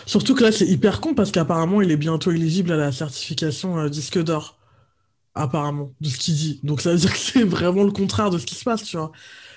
[0.06, 3.78] Surtout que là, c'est hyper con parce qu'apparemment, il est bientôt éligible à la certification
[3.78, 4.58] euh, disque d'or.
[5.36, 6.60] Apparemment, de ce qu'il dit.
[6.62, 8.96] Donc ça veut dire que c'est vraiment le contraire de ce qui se passe, tu
[8.96, 9.10] vois.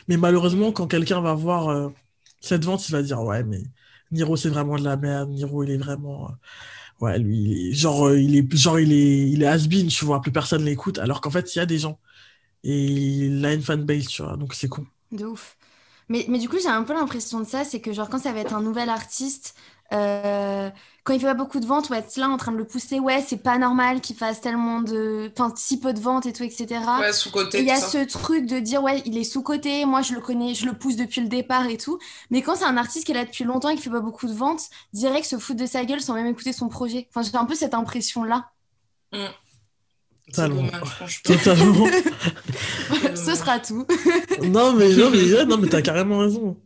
[0.07, 1.89] Mais malheureusement, quand quelqu'un va voir euh,
[2.41, 3.61] cette vente, il va dire Ouais, mais
[4.11, 5.29] Niro, c'est vraiment de la merde.
[5.31, 6.29] Niro, il est vraiment.
[6.29, 6.33] Euh,
[7.01, 10.21] ouais, lui, genre, euh, il est, genre, il est, il est has-been, tu vois.
[10.21, 10.99] Plus personne l'écoute.
[10.99, 11.99] Alors qu'en fait, il y a des gens.
[12.63, 14.37] Et il a une fanbase, tu vois.
[14.37, 14.85] Donc, c'est con.
[15.11, 15.57] De ouf.
[16.09, 18.33] Mais, mais du coup, j'ai un peu l'impression de ça c'est que, genre, quand ça
[18.33, 19.55] va être un nouvel artiste,
[21.07, 22.99] quand il fait pas beaucoup de ventes, ouais, être là en train de le pousser,
[22.99, 25.31] ouais, c'est pas normal qu'il fasse tellement de.
[25.31, 26.81] Enfin, si peu de ventes et tout, etc.
[26.99, 27.59] Ouais, sous-côté.
[27.59, 30.53] Il y a ce truc de dire, ouais, il est sous-côté, moi je le connais,
[30.53, 31.97] je le pousse depuis le départ et tout.
[32.29, 34.27] Mais quand c'est un artiste qui est là depuis longtemps et qui fait pas beaucoup
[34.27, 37.07] de ventes, direct se fout de sa gueule sans même écouter son projet.
[37.09, 38.49] Enfin, j'ai un peu cette impression-là.
[39.13, 39.27] Mm.
[40.27, 40.67] Totalement.
[41.23, 41.87] Totalement.
[43.15, 43.85] Ce sera tout.
[44.43, 46.57] non, mais, non, mais, non, mais t'as carrément raison.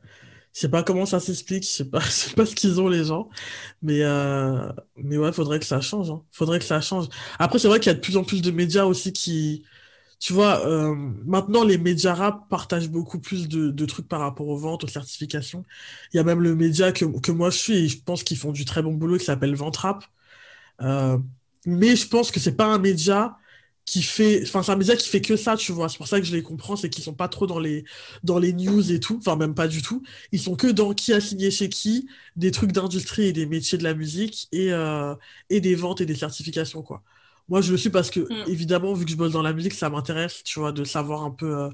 [0.53, 2.89] Je sais pas comment ça s'explique, je sais pas, je sais pas ce qu'ils ont
[2.89, 3.29] les gens,
[3.81, 6.09] mais euh, mais ouais, faudrait que ça change.
[6.11, 6.23] Hein.
[6.31, 7.07] Faudrait que ça change.
[7.39, 9.63] Après, c'est vrai qu'il y a de plus en plus de médias aussi qui,
[10.19, 14.47] tu vois, euh, maintenant les médias rap partagent beaucoup plus de, de trucs par rapport
[14.49, 15.63] aux ventes, aux certifications.
[16.13, 18.37] Il y a même le média que, que moi je suis et je pense qu'ils
[18.37, 20.03] font du très bon boulot qui s'appelle Ventrap.
[20.81, 21.17] Euh,
[21.65, 23.37] mais je pense que c'est pas un média
[23.91, 25.89] qui fait enfin c'est un média qui fait que ça tu vois.
[25.89, 27.83] C'est pour ça que je les comprends c'est qu'ils sont pas trop dans les
[28.23, 29.17] dans les news et tout.
[29.19, 30.01] Enfin même pas du tout.
[30.31, 33.77] Ils sont que dans qui a signé chez qui des trucs d'industrie et des métiers
[33.77, 35.13] de la musique et euh,
[35.49, 37.03] et des ventes et des certifications quoi.
[37.49, 38.49] Moi je le suis parce que mm.
[38.49, 41.31] évidemment vu que je bosse dans la musique ça m'intéresse tu vois de savoir un
[41.31, 41.69] peu euh,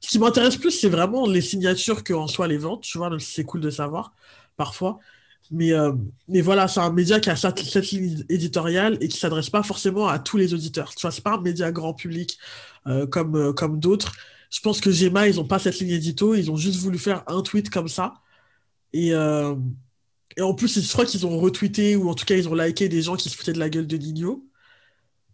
[0.00, 3.08] ce qui m'intéresse plus c'est vraiment les signatures que en soi les ventes tu vois
[3.08, 4.12] donc c'est cool de savoir
[4.58, 4.98] parfois
[5.52, 5.92] mais, euh,
[6.28, 10.08] mais voilà, c'est un média qui a cette, ligne éditoriale et qui s'adresse pas forcément
[10.08, 10.94] à tous les auditeurs.
[10.94, 12.38] Tu vois, c'est pas un média grand public
[12.86, 14.14] euh, comme, euh, comme d'autres.
[14.50, 17.22] Je pense que Gemma, ils ont pas cette ligne édito, ils ont juste voulu faire
[17.26, 18.14] un tweet comme ça.
[18.94, 19.08] Et,
[20.36, 22.88] et en plus, je crois qu'ils ont retweeté ou en tout cas, ils ont liké
[22.88, 24.44] des gens qui se foutaient de la gueule de Nino.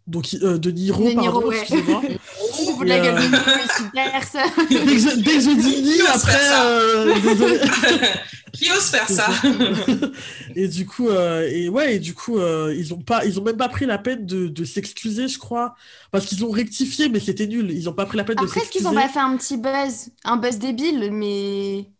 [0.09, 1.59] Donc, euh, de Niro, De Niro, pardon, ouais.
[1.59, 2.01] excusez-moi.
[2.77, 4.43] Vous la gueule euh, de Niro, super ça.
[4.69, 7.59] dès que je, dis Ni, Qui ose après, euh, désolé.
[8.51, 9.27] Qui ose faire ça
[10.55, 13.43] et du coup, euh, et ouais, et du coup, euh, ils ont pas, ils ont
[13.43, 15.75] même pas pris la peine de, de s'excuser, je crois,
[16.11, 17.69] parce qu'ils ont rectifié, mais c'était nul.
[17.71, 18.87] Ils ont pas pris la peine de Après, est-ce qu'ils s'excuser.
[18.87, 21.91] ont pas fait un petit buzz, un buzz débile, mais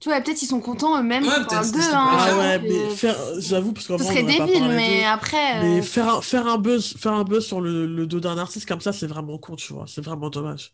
[0.00, 1.94] tu vois, peut-être ils sont contents eux-mêmes Ouais, qu'on peut-être parle c'est d'eux.
[1.94, 5.62] hein, Ah ouais, mais faire, j'avoue, parce qu'en Ce serait débile, mais après.
[5.62, 8.38] Mais euh, faire un, faire un buzz, faire un buzz sur le, le dos d'un
[8.38, 9.84] artiste comme ça, c'est vraiment con, tu vois.
[9.86, 10.72] C'est vraiment dommage,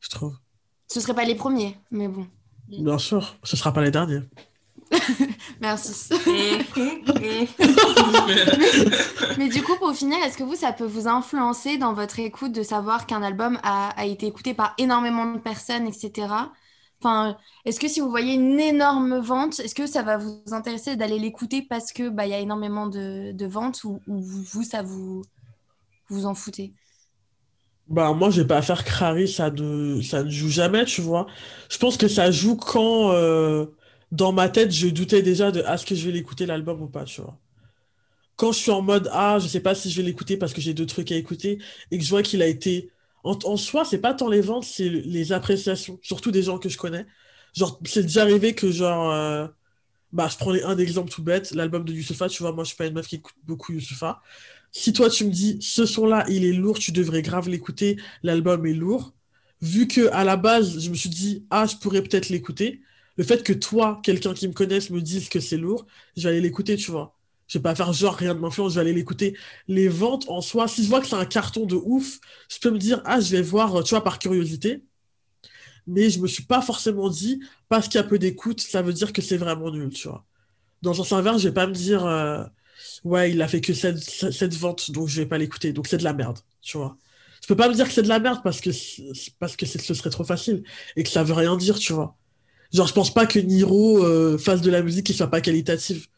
[0.00, 0.34] je trouve.
[0.88, 2.26] Ce seraient pas les premiers, mais bon.
[2.68, 4.22] Bien sûr, ce sera pas les derniers.
[5.60, 6.10] Merci.
[6.26, 6.64] Mhm,
[9.38, 12.52] Mais du coup, pour finir, est-ce que vous, ça peut vous influencer dans votre écoute
[12.52, 16.26] de savoir qu'un album a, a été écouté par énormément de personnes, etc.
[17.04, 17.36] Enfin,
[17.66, 21.18] est-ce que si vous voyez une énorme vente, est-ce que ça va vous intéresser d'aller
[21.18, 25.22] l'écouter parce que bah, il y a énormément de, ventes ou, ou vous, ça vous
[26.10, 26.72] en foutez?
[27.88, 31.26] Bah, moi, j'ai pas à faire crari, ça ne, ça ne joue jamais, tu vois.
[31.68, 33.66] Je pense que ça joue quand, euh,
[34.10, 37.04] dans ma tête, je doutais déjà de est-ce que je vais l'écouter l'album ou pas,
[37.04, 37.38] tu vois.
[38.36, 40.60] Quand je suis en mode, ah, je sais pas si je vais l'écouter parce que
[40.60, 41.58] j'ai deux trucs à écouter,
[41.90, 42.90] et que je vois qu'il a été.
[43.24, 46.68] En, en soi, c'est pas tant les ventes, c'est les appréciations, surtout des gens que
[46.68, 47.06] je connais.
[47.56, 49.48] Genre, c'est déjà arrivé que, genre, euh,
[50.12, 52.76] bah, je prends un exemple tout bête, l'album de Youssoupha, tu vois, moi, je suis
[52.76, 54.22] pas une meuf qui écoute beaucoup Youssoupha.
[54.72, 58.66] Si toi, tu me dis, ce son-là, il est lourd, tu devrais grave l'écouter, l'album
[58.66, 59.14] est lourd,
[59.62, 62.82] vu que à la base, je me suis dit, ah, je pourrais peut-être l'écouter,
[63.16, 66.30] le fait que toi, quelqu'un qui me connaisse, me dise que c'est lourd, je vais
[66.30, 67.16] aller l'écouter, tu vois.
[67.54, 69.36] Je vais pas faire genre rien de m'influence, je vais aller l'écouter.
[69.68, 72.70] Les ventes en soi, si je vois que c'est un carton de ouf, je peux
[72.72, 74.82] me dire, ah, je vais voir, tu vois, par curiosité.
[75.86, 78.92] Mais je me suis pas forcément dit, parce qu'il y a peu d'écoute, ça veut
[78.92, 80.24] dire que c'est vraiment nul, tu vois.
[80.82, 82.44] Dans le sens inverse, je vais pas me dire, euh,
[83.04, 85.98] ouais, il a fait que cette, cette vente, donc je vais pas l'écouter, donc c'est
[85.98, 86.98] de la merde, tu vois.
[87.42, 88.70] Je peux pas me dire que c'est de la merde parce que,
[89.38, 90.64] parce que ce serait trop facile
[90.96, 92.16] et que ça veut rien dire, tu vois.
[92.72, 96.08] Genre, je pense pas que Niro euh, fasse de la musique qui soit pas qualitative.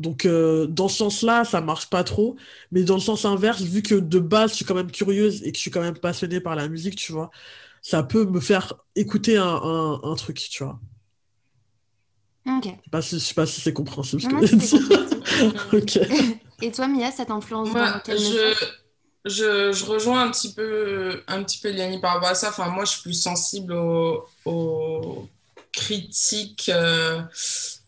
[0.00, 2.36] Donc, euh, dans ce sens-là, ça marche pas trop.
[2.72, 5.52] Mais dans le sens inverse, vu que de base, je suis quand même curieuse et
[5.52, 7.30] que je suis quand même passionnée par la musique, tu vois,
[7.82, 10.80] ça peut me faire écouter un, un, un truc, tu vois.
[12.46, 12.64] Ok.
[12.64, 15.76] Je sais pas si, je sais pas si c'est compréhensible ce que je.
[15.76, 15.98] Ok.
[16.62, 18.54] Et toi, Mia, ça t'influence Moi, dans quel je,
[19.24, 22.48] je, je rejoins un petit peu, un petit peu Liani par rapport à ça.
[22.48, 25.28] Enfin, moi, je suis plus sensible aux, aux
[25.72, 27.22] critiques euh,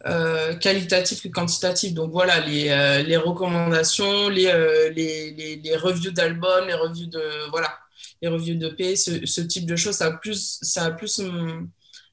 [0.06, 1.94] euh, qualitatives que quantitatives.
[1.94, 7.78] Donc voilà, les, euh, recommandations, les, euh, les, reviews d'albums, les reviews de voilà,
[8.20, 11.68] les reviews de ce, type de choses, ça a plus, ça a plus m-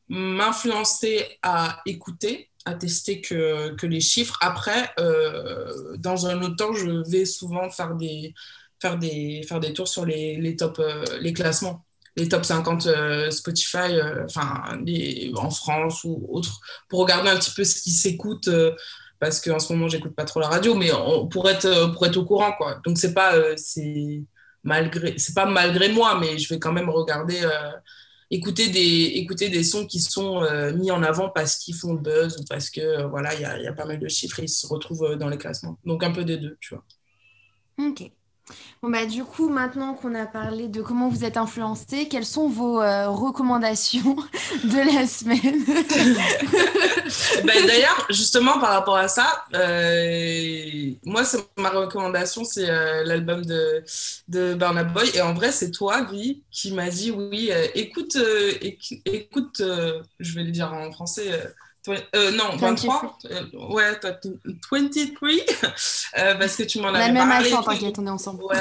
[0.08, 4.38] m'influencer à écouter, à tester que, les chiffres.
[4.42, 8.34] Après, euh, dans un autre temps, je vais souvent faire des,
[9.74, 10.82] tours sur les, top,
[11.22, 11.86] les classements,
[12.20, 14.64] les top 50 euh, Spotify, euh, enfin,
[15.36, 18.48] en France ou autres, pour regarder un petit peu ce qui s'écoute.
[18.48, 18.76] euh,
[19.20, 20.92] parce qu'en ce moment, j'écoute pas trop la radio, mais
[21.30, 22.80] pour, être, pour être au courant, quoi.
[22.86, 24.24] Donc, c'est pas, c'est
[24.64, 27.42] malgré, c'est pas malgré moi, mais je vais quand même regarder,
[28.32, 30.42] écouter, des, écouter des sons qui sont
[30.74, 33.60] mis en avant parce qu'ils font le buzz ou parce que, voilà, il y a,
[33.60, 35.78] y a pas mal de chiffres ils se retrouvent dans les classements.
[35.84, 36.86] Donc, un peu des deux, tu vois.
[37.78, 38.10] Ok.
[38.82, 42.48] Bon, bah, du coup, maintenant qu'on a parlé de comment vous êtes influencé, quelles sont
[42.48, 44.16] vos euh, recommandations
[44.64, 45.64] de la semaine?
[47.46, 51.24] Ben, D'ailleurs, justement, par rapport à ça, euh, moi,
[51.58, 53.84] ma recommandation, c'est euh, l'album de,
[54.28, 55.10] de Boy.
[55.16, 59.62] Et en vrai, c'est toi, Guy, qui m'a dit oui, écoute, éc- écoute
[60.20, 61.32] je vais le dire en français.
[62.16, 63.18] Euh, non, 23.
[63.32, 64.20] euh, ouais, t'as-
[64.72, 65.30] 23.
[66.18, 67.48] euh, parce que tu m'en avais même parlé.
[67.52, 68.44] accent, t'inquiète, on est ensemble.
[68.44, 68.58] Ouais,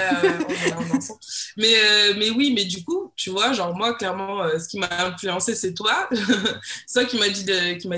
[0.49, 1.21] on est ensemble.
[1.57, 4.89] Mais, euh, mais oui, mais du coup, tu vois, genre moi, clairement, ce qui m'a
[5.07, 6.09] influencé, c'est toi.
[6.87, 7.29] c'est toi qui m'a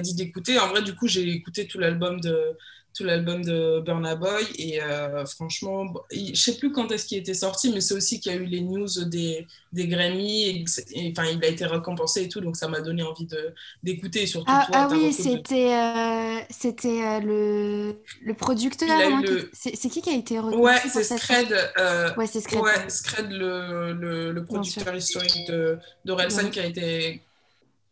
[0.01, 0.59] dit d'écouter.
[0.59, 2.57] En vrai, du coup, j'ai écouté tout l'album de
[3.01, 7.35] tout l'album de Burna Boy et euh, franchement, je sais plus quand est-ce qu'il était
[7.35, 11.13] sorti, mais c'est aussi qu'il y a eu les news des, des Grammy et, et,
[11.13, 14.27] enfin, il a été récompensé et tout, donc ça m'a donné envie de d'écouter.
[14.27, 18.89] Surtout Ah, toi, ah oui, c'était euh, c'était euh, le, le producteur.
[18.91, 21.53] Hein, le- C'est qui qui a été Ouais, reconnu pour c'est Scred.
[21.79, 22.61] euh, Ouais, c'est Scred.
[22.63, 26.51] Ouais, Scred, le, le, le producteur historique de d'Orelsan, Ouais.
[26.51, 27.23] qui a été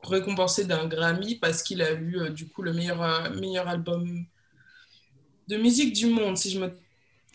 [0.02, 4.24] récompensé d'un Grammy parce qu'il a eu euh, du coup le meilleur, euh, meilleur album
[5.48, 6.70] de musique du monde, si je me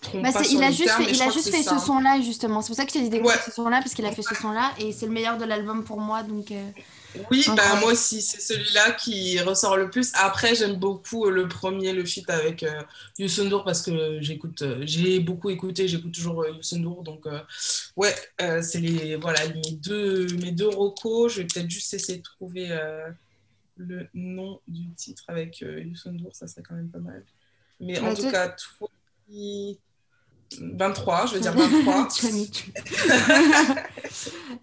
[0.01, 1.79] trompe Bah, pas c'est- sur il a juste terme, fait, il a juste fait ce
[1.79, 2.61] son-là, justement.
[2.61, 3.39] C'est pour ça que je t'ai dit d'écouter Ouais.
[3.45, 5.99] ce son-là, parce qu'il a fait ce son-là, et c'est le meilleur de l'album pour
[5.99, 6.23] moi.
[6.23, 6.69] Donc, euh,
[7.29, 10.11] Oui, bah, moi aussi, c'est celui-là qui ressort le plus.
[10.15, 12.81] Après, j'aime beaucoup euh, le premier, le feat avec euh,
[13.19, 17.03] Youssou N'Dour parce que j'écoute, euh, j'ai beaucoup écouté, j'écoute toujours euh, Youssou N'Dour.
[17.03, 17.25] Donc,
[17.95, 18.15] ouais,
[18.63, 21.33] c'est les, voilà, mes deux, mes deux recos.
[21.33, 22.67] Je vais peut-être juste essayer de trouver
[23.77, 27.23] le nom du titre avec Youssou N'Dour, ça serait quand même pas mal.
[27.79, 28.87] Mais en tout cas, toi,
[30.61, 32.07] 23, je veux dire 23.
[32.07, 32.71] tu as mis tout.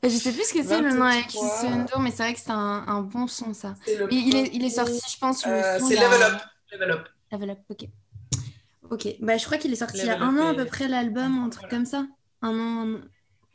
[0.05, 1.43] je sais plus ce que c'est le nom avec 23.
[1.65, 3.75] Youssou N'Dour, mais c'est vrai que c'est un, un bon son, ça.
[3.87, 6.41] Le Il, est, il est sorti, je pense, le Euh, c'est Level Up.
[6.73, 7.09] Level Up.
[7.33, 7.89] Level Up, ok.
[8.91, 10.89] Ok, bah, je crois qu'il est sorti il y a un an à peu près,
[10.89, 11.77] l'album, un truc Voilà.
[11.77, 12.07] comme ça.
[12.43, 12.87] Un an.
[12.97, 13.01] un-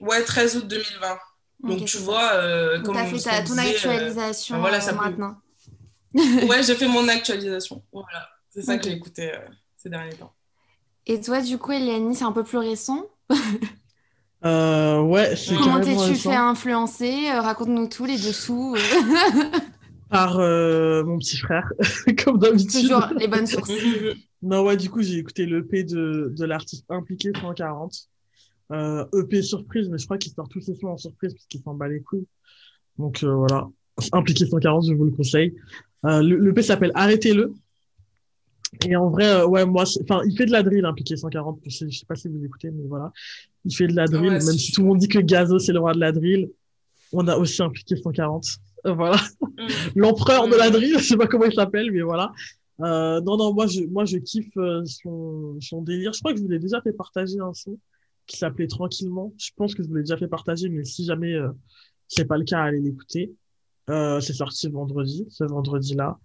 [0.05, 1.17] Ouais, 13 août 2020.
[1.63, 4.91] Donc, tu vois, euh, comme t'as fait ta, ton disait, euh, actualisation ben voilà, ça
[4.91, 5.37] euh, peut- maintenant.
[6.47, 7.81] Ouais, j'ai fait mon actualisation.
[7.91, 9.37] Voilà, c'est ça que j'ai écouté euh,
[9.77, 10.33] ces derniers temps.
[11.05, 13.05] Et toi, du coup, Eliane, c'est un peu plus récent?
[14.43, 16.29] Euh, ouais, c'est Comment t'es-tu récent.
[16.31, 17.29] fait influencer?
[17.31, 18.75] Euh, Raconte-nous tout, les dessous.
[20.09, 21.71] Par euh, mon petit frère,
[22.23, 22.81] comme d'habitude.
[22.81, 23.71] Toujours les bonnes sources.
[24.41, 27.95] Non, ouais, du coup, j'ai écouté l'EP de, de l'artiste impliqué 140.
[28.73, 31.73] Euh, EP surprise, mais je crois qu'il sort tous ses sons en surprise puisqu'il s'en
[31.73, 32.27] bat les couilles.
[32.99, 33.67] Donc euh, voilà,
[34.11, 35.55] impliqué 140, je vous le conseille.
[36.05, 37.53] Euh, le- L'EP s'appelle Arrêtez-le.
[38.87, 41.59] Et en vrai, euh, ouais, moi, enfin, il fait de la drill, impliqué 140.
[41.65, 43.11] Je sais, je sais pas si vous écoutez, mais voilà.
[43.65, 45.73] Il fait de la drill, Ouais, même si tout le monde dit que Gazo, c'est
[45.73, 46.49] le roi de la drill.
[47.13, 48.45] On a aussi impliqué 140.
[48.85, 49.17] Euh, voilà.
[49.95, 50.73] L'empereur de la Mm.
[50.73, 52.31] drill, je sais pas comment il s'appelle, mais voilà.
[52.81, 56.13] Euh, non, non, moi, je, moi, je kiffe euh, son, son délire.
[56.13, 57.77] Je crois que je vous l'ai déjà fait partager un son
[58.27, 59.33] qui s'appelait Tranquillement.
[59.37, 61.35] Je pense que je vous l'ai déjà fait partager, mais si jamais
[62.07, 63.33] c'est pas le cas, allez l'écouter.
[63.89, 66.17] Euh, c'est sorti vendredi, ce vendredi-là.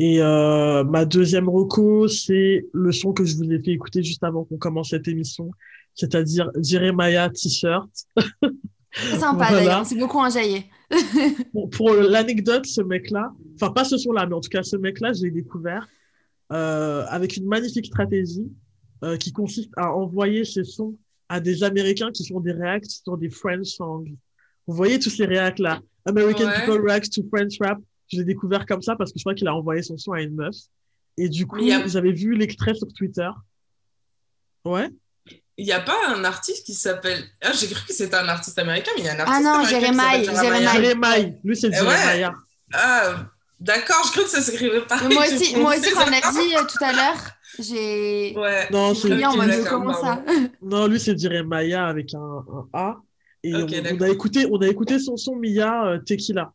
[0.00, 4.22] Et euh, ma deuxième reco, c'est le son que je vous ai fait écouter juste
[4.22, 5.50] avant qu'on commence cette émission,
[5.94, 7.90] c'est-à-dire Jeremiah T-shirt.
[8.92, 9.56] C'est sympa Voilà.
[9.58, 10.66] d'ailleurs, c'est beaucoup enjaillé.
[11.52, 15.12] Pour, pour l'anecdote, ce mec-là, enfin pas ce son-là, mais en tout cas ce mec-là,
[15.12, 15.86] je l'ai découvert
[16.52, 18.46] euh, avec une magnifique stratégie
[19.04, 20.96] euh, qui consiste à envoyer ses sons
[21.28, 24.06] à des Américains qui font des reacts sur des French songs.
[24.66, 26.64] Vous voyez tous ces reacts là, American Ouais.
[26.64, 27.78] people react to French rap.
[28.08, 30.22] Je l'ai découvert comme ça parce que je crois qu'il a envoyé son son à
[30.22, 30.54] une meuf.
[31.16, 33.28] Et du coup, a- j'avais vu l'extrait sur Twitter.
[34.64, 34.88] Ouais.
[35.56, 37.22] Il n'y a pas un artiste qui s'appelle.
[37.42, 39.58] Ah, j'ai cru que c'était un artiste américain, mais il y a un artiste Ah
[39.58, 40.72] non, Jeremiah, Jeremiah.
[40.72, 41.30] Jeremiah.
[41.42, 41.74] Lui, c'est ouais.
[41.76, 42.34] Jeremiah.
[42.72, 43.26] Ah,
[43.58, 45.00] d'accord, je crois que ça s'écrivait pas.
[45.08, 48.68] Mais moi aussi, moi aussi quand on l'a dit euh, tout à l'heure, j'ai Ouais.
[48.70, 50.22] Non, c'est- d'accord, comment ça.
[50.62, 52.96] Non, lui, c'est Jeremiah avec un, un A.
[53.42, 56.52] Et on, a écouté, on a écouté son son Mia euh, Tequila.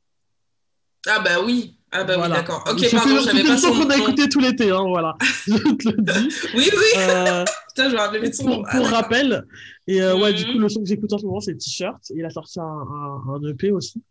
[1.07, 1.75] Ah, bah oui.
[1.91, 2.35] Ah, bah Voilà.
[2.35, 2.63] oui, d'accord.
[2.71, 5.15] Ok, C'était- pardon, j'avais pas son qu'on a écouté tout l'été, hein, voilà.
[5.47, 6.35] Je te le dis.
[6.55, 8.63] Oui, oui, Euh, putain, je me rappelais de son pour.
[8.67, 9.45] Ah, pour rappel,
[9.87, 10.53] et euh, ouais, du Mhm.
[10.53, 12.01] coup, le son que j'écoute en ce moment, c'est T-shirt.
[12.15, 14.01] Il a sorti un, un, un EP aussi.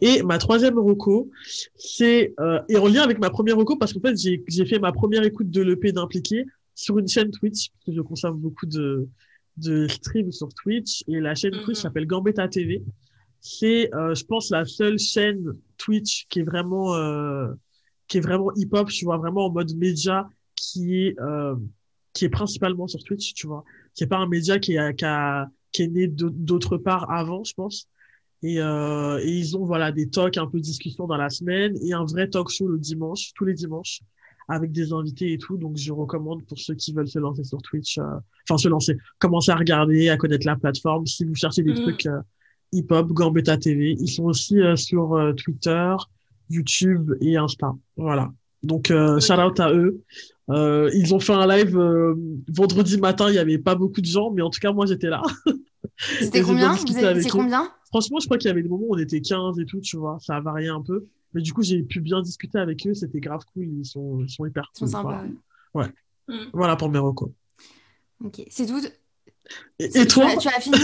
[0.00, 1.30] Et ma troisième reco,
[1.76, 4.78] c'est euh, et en lien avec ma première reco parce qu'en fait j'ai j'ai fait
[4.78, 8.66] ma première écoute de l'EP d'impliqué sur une chaîne Twitch parce que je consomme beaucoup
[8.66, 9.08] de
[9.56, 11.82] de streams sur Twitch et la chaîne Twitch Mhm.
[11.82, 12.82] s'appelle Gambetta TV.
[13.48, 17.52] C'est euh, je pense la seule chaîne Twitch qui est vraiment euh,
[18.08, 21.54] qui est vraiment hip hop, tu vois, vraiment en mode média qui est euh,
[22.12, 23.64] qui est principalement sur Twitch, tu vois.
[23.94, 27.44] C'est pas un média qui est qui, a, qui est né d'au- d'autre part avant,
[27.44, 27.88] je pense.
[28.42, 31.92] Et, euh, et ils ont voilà des talks un peu discussions dans la semaine et
[31.94, 34.00] un vrai talk show le dimanche, tous les dimanches,
[34.48, 35.56] avec des invités et tout.
[35.58, 38.04] Donc je recommande pour ceux qui veulent se lancer sur Twitch, euh,
[38.48, 41.06] enfin se lancer, commencer à regarder, à connaître la plateforme.
[41.06, 41.76] Si vous cherchez des Mhm.
[41.82, 42.20] trucs euh,
[42.76, 45.94] hip-hop, Gambetta TV, ils sont aussi euh, sur euh, Twitter,
[46.50, 47.74] YouTube et Insta.
[47.96, 48.32] Voilà.
[48.62, 50.02] Donc euh, shout out à eux.
[50.50, 52.14] Euh, ils ont fait un live euh,
[52.48, 53.28] vendredi matin.
[53.28, 55.22] Il y avait pas beaucoup de gens, mais en tout cas moi j'étais là.
[55.98, 59.20] C'était combien C'est combien Franchement, je crois qu'il y avait des moments où on était
[59.20, 61.06] 15 et tout, tu vois, ça a varié un peu.
[61.32, 64.30] Mais du coup, j'ai pu bien discuter avec eux, c'était grave cool, ils sont, ils
[64.30, 65.24] sont hyper Ils sont sympas.
[65.72, 65.88] voilà.
[66.28, 66.34] ouais.
[66.34, 66.50] Mm.
[66.52, 67.30] Voilà pour mes recos.
[68.24, 68.80] Ok, c'est tout.
[69.78, 70.78] Et, toi, tu as, tu as fini?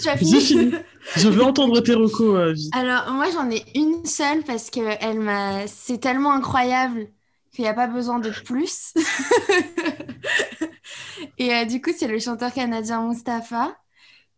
[0.00, 0.40] Tu as fini?
[0.40, 0.72] fini.
[1.16, 2.54] je veux entendre tes recos, euh.
[2.72, 5.66] Alors, moi, j'en ai une seule parce que elle m'a...
[5.66, 7.08] c'est tellement incroyable
[7.52, 8.94] qu'il n'y a pas besoin de plus.
[11.38, 13.76] Et euh, du coup, c'est le chanteur canadien Mustapha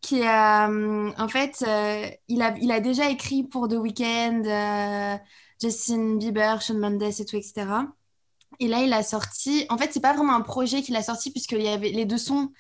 [0.01, 4.43] qui a, hum, en fait, euh, il a, il a déjà écrit pour The Weeknd,
[4.47, 5.17] euh,
[5.61, 7.67] Justin Bieber, Shawn Mendes et tout, etc.
[8.59, 11.31] Et là, il a sorti, en fait, c'est pas vraiment un projet qu'il a sorti
[11.31, 12.51] puisqu'il y avait les deux sons.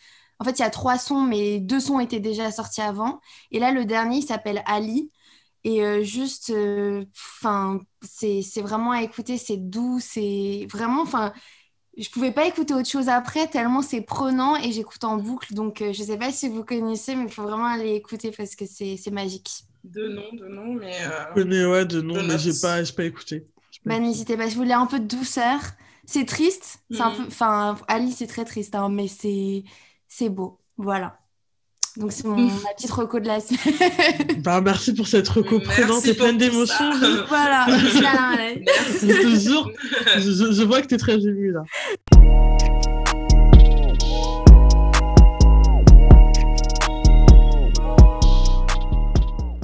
[0.41, 3.21] En fait, il y a trois sons, mais deux sons étaient déjà sortis avant.
[3.53, 5.13] Et là, le dernier, il s'appelle Ali.
[5.63, 6.53] Et euh, juste,
[7.39, 11.35] enfin, c'est c'est vraiment à écouter, c'est doux, c'est vraiment, enfin,
[11.97, 15.55] je pouvais pas écouter autre chose après, tellement c'est prenant et j'écoute en boucle.
[15.55, 18.57] Donc, euh, je sais pas si vous connaissez, mais il faut vraiment aller écouter parce
[18.57, 19.65] que c'est magique.
[19.85, 20.95] De nom, de nom, mais.
[20.95, 21.27] Euh...
[21.29, 23.47] Je connais, ouais, de nom, mais j'ai pas, pas écouté.
[23.85, 25.59] Bah, n'hésitez pas, je voulais un peu de douceur.
[26.05, 27.17] C'est triste, c'est un mm.
[27.17, 27.23] peu.
[27.27, 29.65] Enfin, Alice, c'est très triste, hein, mais c'est
[30.29, 30.59] beau.
[30.77, 31.17] Voilà.
[31.97, 34.41] Donc, c'est ma petite reco de la semaine.
[34.43, 36.91] bah, merci pour cette reco prenante et pleine d'émotions.
[37.29, 39.69] voilà, je, te jure,
[40.17, 41.65] je, je vois que tu es très émue là.